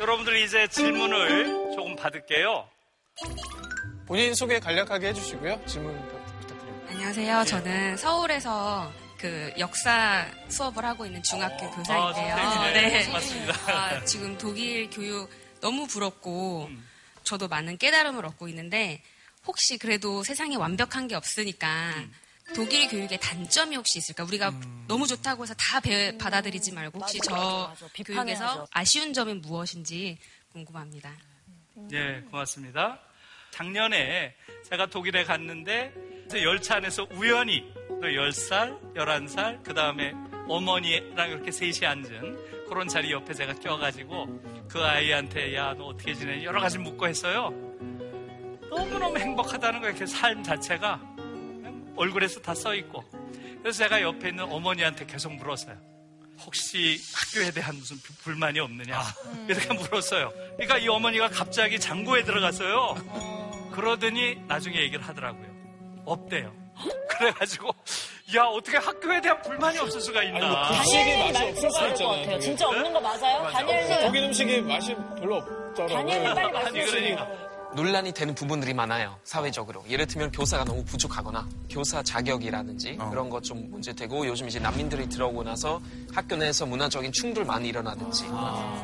[0.00, 2.73] 여러분들 이제 질문을 조금 받을게요.
[4.06, 5.64] 본인 소개 간략하게 해주시고요.
[5.66, 6.90] 질문 부탁드립니다.
[6.90, 7.44] 안녕하세요.
[7.44, 12.34] 저는 서울에서 그 역사 수업을 하고 있는 중학교 교사인데요.
[12.34, 13.08] 아, 네.
[13.08, 13.54] 맞습니다.
[13.72, 16.68] 아, 지금 독일 교육 너무 부럽고
[17.22, 19.02] 저도 많은 깨달음을 얻고 있는데
[19.46, 21.94] 혹시 그래도 세상에 완벽한 게 없으니까
[22.54, 24.24] 독일 교육의 단점이 혹시 있을까?
[24.24, 24.52] 우리가
[24.86, 27.48] 너무 좋다고 해서 다 배- 받아들이지 말고 혹시 맞아, 저 맞아.
[27.66, 28.66] 교육에서 비판해야죠.
[28.70, 30.18] 아쉬운 점이 무엇인지
[30.52, 31.10] 궁금합니다.
[31.92, 32.98] 예, 고맙습니다.
[33.50, 35.92] 작년에 제가 독일에 갔는데
[36.30, 40.12] 그 열차 안에서 우연히 그 10살, 11살, 그 다음에
[40.48, 46.44] 어머니랑 이렇게 셋이 앉은 그런 자리 옆에 제가 껴가지고 그 아이한테 야, 너 어떻게 지내니?
[46.44, 47.50] 여러 가지 묻고 했어요.
[48.70, 49.94] 너무너무 행복하다는 거예요.
[49.94, 51.00] 그 삶 자체가
[51.96, 53.04] 얼굴에서 다 써있고.
[53.60, 55.93] 그래서 제가 옆에 있는 어머니한테 계속 물었어요.
[56.40, 59.02] 혹시 학교에 대한 무슨 불- 불만이 없느냐?
[59.48, 60.30] 이렇게 물었어요.
[60.56, 63.70] 그러니까 이 어머니가 갑자기 장고에 들어갔어요.
[63.72, 65.46] 그러더니 나중에 얘기를 하더라고요.
[66.04, 66.52] 없대요.
[67.08, 67.68] 그래가지고
[68.36, 70.38] 야 어떻게 학교에 대한 불만이 없을 수가 있나?
[70.38, 72.20] 아니, 뭐 맛이 없을 수 있잖아요.
[72.22, 72.40] 같아요.
[72.40, 73.50] 진짜 없는 거 맞아요?
[73.52, 74.00] 다니엘님.
[74.00, 75.96] 독일 음식이 맛이 별로 없더라고요.
[75.96, 77.28] 다니엘님 빨리 그러니까.
[77.74, 79.84] 논란이 되는 부분들이 많아요 사회적으로.
[79.88, 85.42] 예를 들면 교사가 너무 부족하거나 교사 자격이라든지 그런 것 좀 문제되고 요즘 이제 난민들이 들어오고
[85.42, 85.80] 나서
[86.14, 88.24] 학교 내에서 문화적인 충돌 많이 일어나든지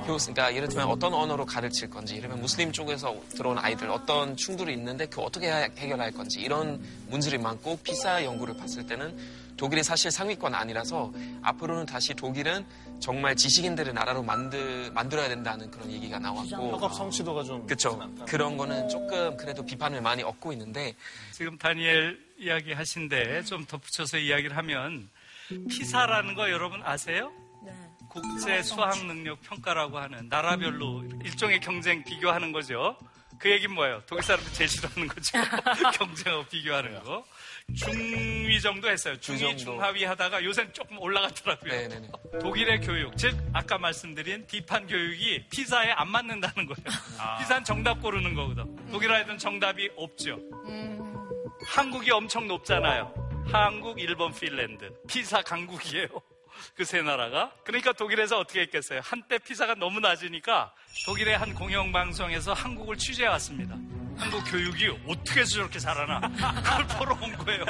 [0.07, 4.37] 교사 그러니까 예를 들면 어떤 언어로 가르칠 건지 예를 들면 무슬림 쪽에서 들어온 아이들 어떤
[4.37, 9.17] 충돌이 있는데 그 어떻게 해- 해결할 건지 이런 문제들이 많고 피사 연구를 봤을 때는
[9.61, 12.65] 독일이 사실 상위권 아니라서 앞으로는 다시 독일은
[12.99, 18.01] 정말 지식인들의 나라로 만들, 만들어야 된다는 그런 얘기가 나왔고 학업 성취도가 좀 그쵸.
[18.27, 20.95] 그런 거는 조금 그래도 비판을 많이 얻고 있는데
[21.33, 25.11] 지금 다니엘 이야기 하신데 좀 덧붙여서 이야기를 하면
[25.69, 27.31] 피사라는 거 여러분 아세요?
[28.09, 32.97] 국제 수학 능력 평가라고 하는 나라별로 일종의 경쟁 비교하는 거죠.
[33.39, 34.03] 그 얘기는 뭐예요?
[34.07, 35.39] 독일 사람들 제일 싫어하는 거죠.
[35.99, 37.25] 경쟁하고 비교하는 거.
[37.75, 39.19] 중위 정도 했어요.
[39.21, 39.57] 중위, 정도.
[39.59, 41.71] 중하위 하다가 요새는 조금 올라갔더라고요.
[41.73, 42.09] 네네네.
[42.41, 46.85] 독일의 교육, 즉 아까 말씀드린 비판 교육이 피사에 안 맞는다는 거예요.
[47.39, 48.77] 피사는 정답 고르는 거거든.
[48.91, 50.39] 독일 아이들은 정답이 없죠.
[51.67, 53.15] 한국이 엄청 높잖아요.
[53.51, 54.91] 한국, 일본, 핀란드.
[55.09, 56.07] 피사 강국이에요.
[56.77, 57.53] 그 세 나라가.
[57.65, 59.01] 그러니까 독일에서 어떻게 했겠어요?
[59.03, 60.73] 한때 피사가 너무 낮으니까
[61.07, 63.75] 독일의 한 공영방송에서 한국을 취재해 왔습니다.
[64.17, 66.21] 한국 교육이 어떻게 해서 저렇게 잘하나.
[66.63, 67.65] 그걸 보러 온 거예요.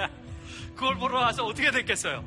[0.75, 2.25] 그걸 보러 와서 어떻게 됐겠어요?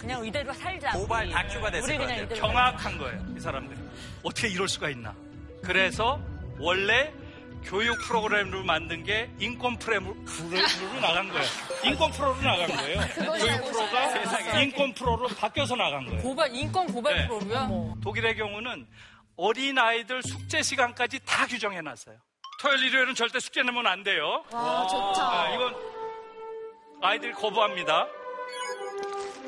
[0.00, 0.92] 그냥 이대로 살자.
[0.92, 2.28] 모발 다큐가 됐을 것 같아요.
[2.28, 3.78] 경악한 거예요, 이 사람들이.
[4.22, 5.14] 어떻게 이럴 수가 있나.
[5.62, 6.20] 그래서
[6.58, 7.12] 원래
[7.64, 10.14] 교육 프로그램을 만든 게 인권 프로로
[11.00, 11.46] 나간 거예요.
[11.84, 13.00] 인권 프로로 나간 거예요.
[13.14, 16.22] 교육 프로가 인권 프로로 바뀌어서 나간 거예요.
[16.22, 17.26] 고발, 인권 고발 네.
[17.26, 17.94] 프로로요?
[18.02, 18.86] 독일의 경우는
[19.36, 22.16] 어린 아이들 숙제 시간까지 다 규정해 놨어요.
[22.60, 24.44] 토요일 일요일은 절대 숙제 내면 안 돼요.
[24.52, 25.42] 와, 좋다.
[25.42, 25.74] 아, 이건
[27.02, 28.06] 아이들이 거부합니다.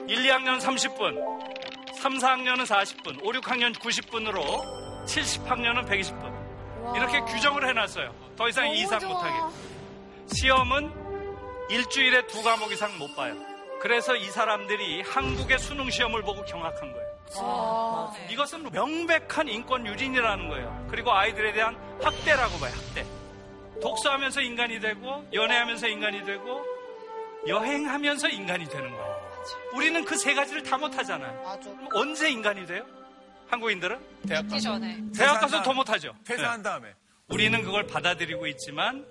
[0.08, 6.35] 1, 2학년 30분, 3, 4학년은 40분, 5, 6학년 90분으로 70학년은 120분.
[6.94, 8.14] 이렇게 규정을 해놨어요.
[8.36, 9.34] 더 이상 이 이상 못하게.
[10.32, 10.92] 시험은
[11.70, 13.34] 일주일에 두 과목 이상 못 봐요.
[13.80, 17.06] 그래서 이 사람들이 한국의 수능 시험을 보고 경악한 거예요.
[17.38, 18.12] 아.
[18.30, 20.86] 이것은 명백한 인권 유린이라는 거예요.
[20.90, 23.04] 그리고 아이들에 대한 학대라고 봐요, 학대.
[23.82, 26.64] 독서하면서 인간이 되고, 연애하면서 인간이 되고,
[27.46, 29.16] 여행하면서 인간이 되는 거예요.
[29.74, 31.58] 우리는 그 세 가지를 다 못하잖아요.
[31.92, 32.84] 언제 인간이 돼요?
[33.48, 34.26] 한국인들은?
[34.28, 35.00] 대학 가기 전에.
[35.16, 36.14] 대학 가서 더 못하죠.
[36.24, 36.68] 퇴사한 네.
[36.68, 36.94] 다음에.
[37.28, 39.06] 우리는 그걸 받아들이고 있지만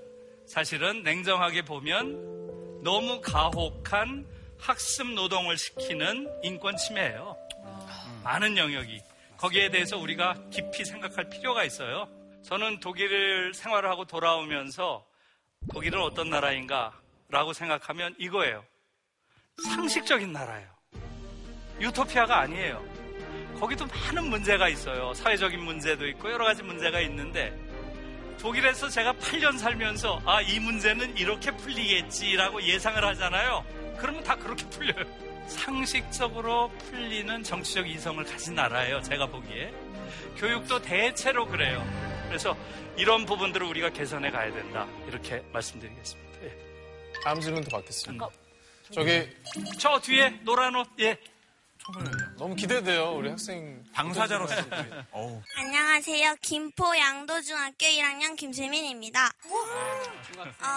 [0.48, 4.26] 사실은 냉정하게 보면 너무 가혹한
[4.60, 7.36] 학습 노동을 시키는 인권 침해예요.
[8.24, 9.02] 많은 영역이.
[9.38, 12.08] 거기에 대해서 우리가 깊이 생각할 필요가 있어요.
[12.44, 15.06] 저는 독일을 생활을 하고 돌아오면서
[15.74, 16.94] 독일은 어떤 나라인가
[17.30, 18.64] 라고 생각하면 이거예요.
[19.64, 20.70] 상식적인 나라예요.
[21.82, 22.95] 유토피아가 아니에요.
[23.60, 25.14] 거기도 많은 문제가 있어요.
[25.14, 27.54] 사회적인 문제도 있고 여러 가지 문제가 있는데
[28.40, 33.66] 독일에서 제가 8년 살면서 아, 이 문제는 이렇게 풀리겠지라고 예상을 하잖아요.
[33.98, 35.06] 그러면 다 그렇게 풀려요.
[35.48, 39.02] 상식적으로 풀리는 정치적 이성을 가진 나라예요.
[39.02, 39.72] 제가 보기에.
[40.38, 41.84] 교육도 대체로 그래요.
[42.28, 42.56] 그래서
[42.98, 44.88] 이런 부분들을 우리가 개선해 가야 된다.
[45.08, 46.44] 이렇게 말씀드리겠습니다.
[46.44, 46.58] 예.
[47.24, 48.30] 다음 질문도 받겠습니다.
[48.92, 49.28] 저기
[49.80, 51.18] 저 뒤에 노란 옷 예.
[52.38, 54.56] 너무 기대돼요 우리 학생 당사자로서.
[55.56, 56.36] 안녕하세요.
[56.42, 59.28] 김포 양도중학교 1학년 김세민입니다.
[59.28, 60.74] 어,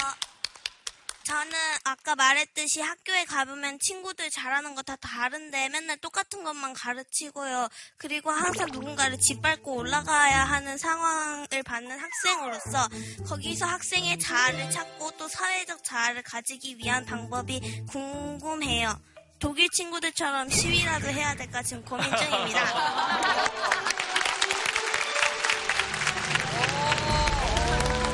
[1.24, 1.52] 저는
[1.84, 7.68] 아까 말했듯이 학교에 가보면 친구들 잘하는 거 다 다른데 맨날 똑같은 것만 가르치고요.
[7.96, 12.88] 그리고 항상 누군가를 짓밟고 올라가야 하는 상황을 받는 학생으로서
[13.26, 18.98] 거기서 학생의 자아를 찾고 또 사회적 자아를 가지기 위한 방법이 궁금해요.
[19.38, 22.64] 독일 친구들처럼 시위라도 해야 될까 지금 고민 중입니다.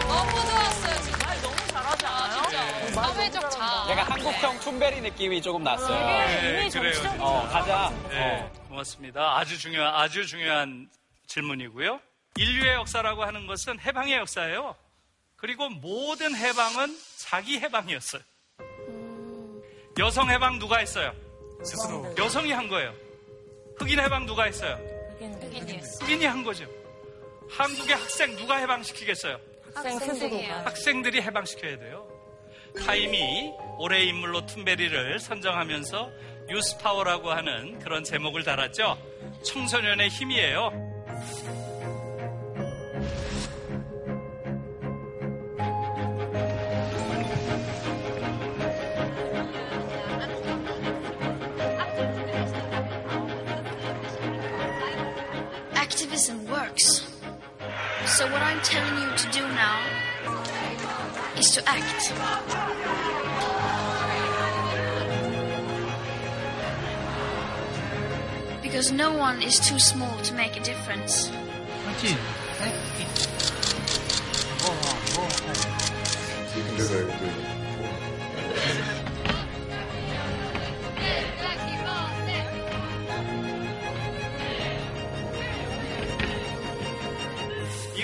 [0.06, 1.34] 너무 좋았어요, 진짜.
[1.40, 2.42] 너무 잘하지 않아요?
[2.42, 2.92] 진짜.
[2.92, 3.90] 사회적 자아.
[3.90, 6.06] 약간 한국형 툰베리 느낌이 조금 났어요.
[6.06, 7.16] 네, 그래요.
[7.18, 7.90] 어, 가자.
[8.10, 9.38] 네, 고맙습니다.
[9.38, 10.90] 아주 중요한, 아주 중요한
[11.26, 12.00] 질문이고요.
[12.36, 14.76] 인류의 역사라고 하는 것은 해방의 역사예요.
[15.36, 18.22] 그리고 모든 해방은 자기 해방이었어요.
[19.98, 21.12] 여성 해방 누가 했어요?
[21.62, 22.14] 스스로.
[22.18, 22.92] 여성이 한 거예요.
[23.76, 24.78] 흑인 해방 누가 했어요?
[26.00, 26.66] 흑인이 한 거죠.
[27.48, 29.38] 한국의 학생 누가 해방시키겠어요?
[29.74, 29.98] 학생.
[30.64, 32.08] 학생들이 해방시켜야 돼요.
[32.84, 36.10] 타임이 올해의 인물로 툰베리를 선정하면서
[36.50, 38.98] 유스파워라고 하는 그런 제목을 달았죠.
[39.44, 40.72] 청소년의 힘이에요.
[58.24, 59.82] So what I'm telling you to do now
[61.36, 62.10] is to act.
[68.62, 71.30] Because no one is too small to make a difference.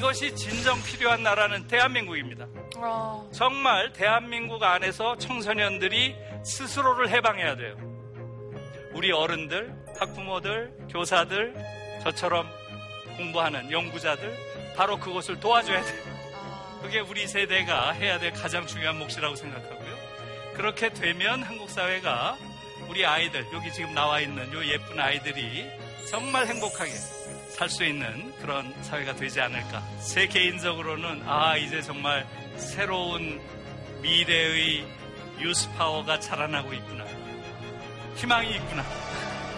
[0.01, 2.47] 이것이 진정 필요한 나라는 대한민국입니다.
[3.33, 7.77] 정말 대한민국 안에서 청소년들이 스스로를 해방해야 돼요.
[8.95, 11.55] 우리 어른들, 학부모들, 교사들,
[12.03, 12.49] 저처럼
[13.19, 14.35] 공부하는 연구자들,
[14.75, 16.03] 바로 그것을 도와줘야 돼요.
[16.81, 19.99] 그게 우리 세대가 해야 될 가장 중요한 몫이라고 생각하고요.
[20.55, 22.39] 그렇게 되면 한국 사회가
[22.89, 25.69] 우리 아이들, 여기 지금 나와 있는 요 예쁜 아이들이
[26.09, 26.91] 정말 행복하게
[27.51, 29.83] 살 수 있는 그런 사회가 되지 않을까.
[30.03, 32.27] 제 개인적으로는 아, 이제 정말
[32.57, 33.41] 새로운
[34.03, 34.87] 미래의
[35.41, 37.05] 유스 파워가 자라나고 있구나.
[38.17, 38.85] 희망이 있구나.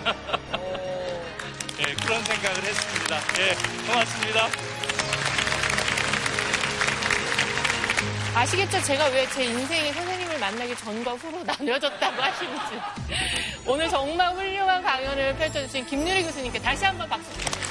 [1.79, 3.17] 예, 그런 생각을 했습니다.
[3.41, 3.55] 예,
[3.87, 4.49] 고맙습니다.
[8.35, 8.81] 아시겠죠?
[8.83, 12.81] 제가 왜 제 인생의 선생님을 만나기 전과 후로 나뉘어졌다고 하시는지.
[13.67, 17.62] 오늘 정말 훌륭한 강연을 펼쳐주신 김유리 교수님께 다시 한번 박수 주세요.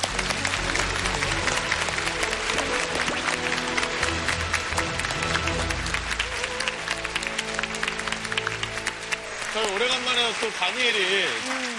[9.54, 11.26] 저희 오래간만에 또 다니엘이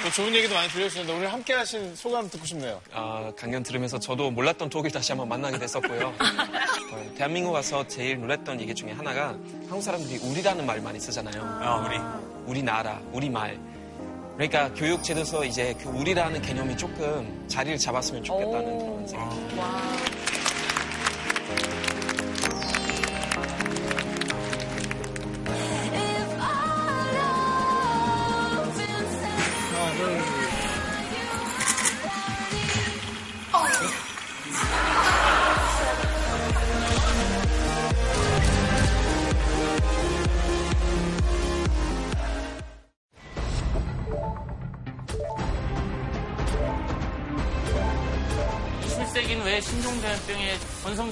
[0.05, 2.79] 또 좋은 얘기도 많이 들려주셨는데 오늘 함께 하신 소감 듣고 싶네요.
[2.93, 6.09] 아, 강연 들으면서 저도 몰랐던 독일 다시 한번 만나게 됐었고요.
[6.09, 9.29] 어, 대한민국 와서 제일 놀랐던 얘기 중에 하나가
[9.69, 11.43] 한국 사람들이 우리라는 말 많이 쓰잖아요.
[11.63, 11.99] 아, 우리.
[12.51, 13.59] 우리나라, 우리말.
[14.35, 20.42] 그러니까 교육 제도에서 이제 그 우리라는 개념이 조금 자리를 잡았으면 좋겠다는 그런 생각이 실세기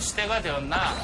[0.00, 0.94] 시대가 되었나?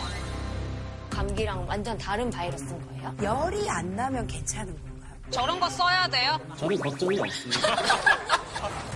[1.11, 3.15] 감기랑 완전 다른 바이러스인 거예요?
[3.23, 5.13] 열이 안 나면 괜찮은 건가요?
[5.31, 6.39] 저런 거 써야 돼요?
[6.57, 7.77] 저는 걱정이 없습니다.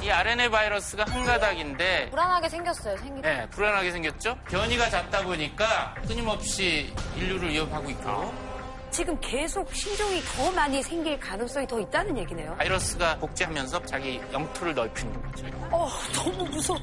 [0.02, 4.36] 이 RNA 바이러스가 한 가닥인데 불안하게 생겼어요, 생기 네, 불안하게 생겼죠?
[4.48, 8.49] 변이가 잦다 보니까 끊임없이 인류를 위협하고 있고
[8.90, 12.54] 지금 계속 신종이 더 많이 생길 가능성이 더 있다는 얘기네요.
[12.56, 15.46] 바이러스가 복제하면서 자기 영토를 넓히는 거죠.
[15.70, 16.78] 어, 너무 무서워.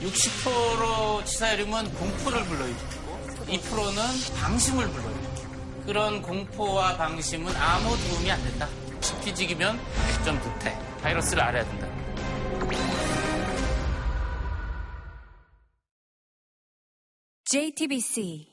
[0.00, 5.50] 60% 치사율이면 공포를 불러일으키고 2%는 방심을 불러일으키고
[5.84, 8.68] 그런 공포와 방심은 아무 도움이 안 된다.
[9.00, 10.78] 지피지기면 100점 듯해.
[11.02, 11.88] 바이러스를 알아야 된다.
[17.44, 18.49] JTBC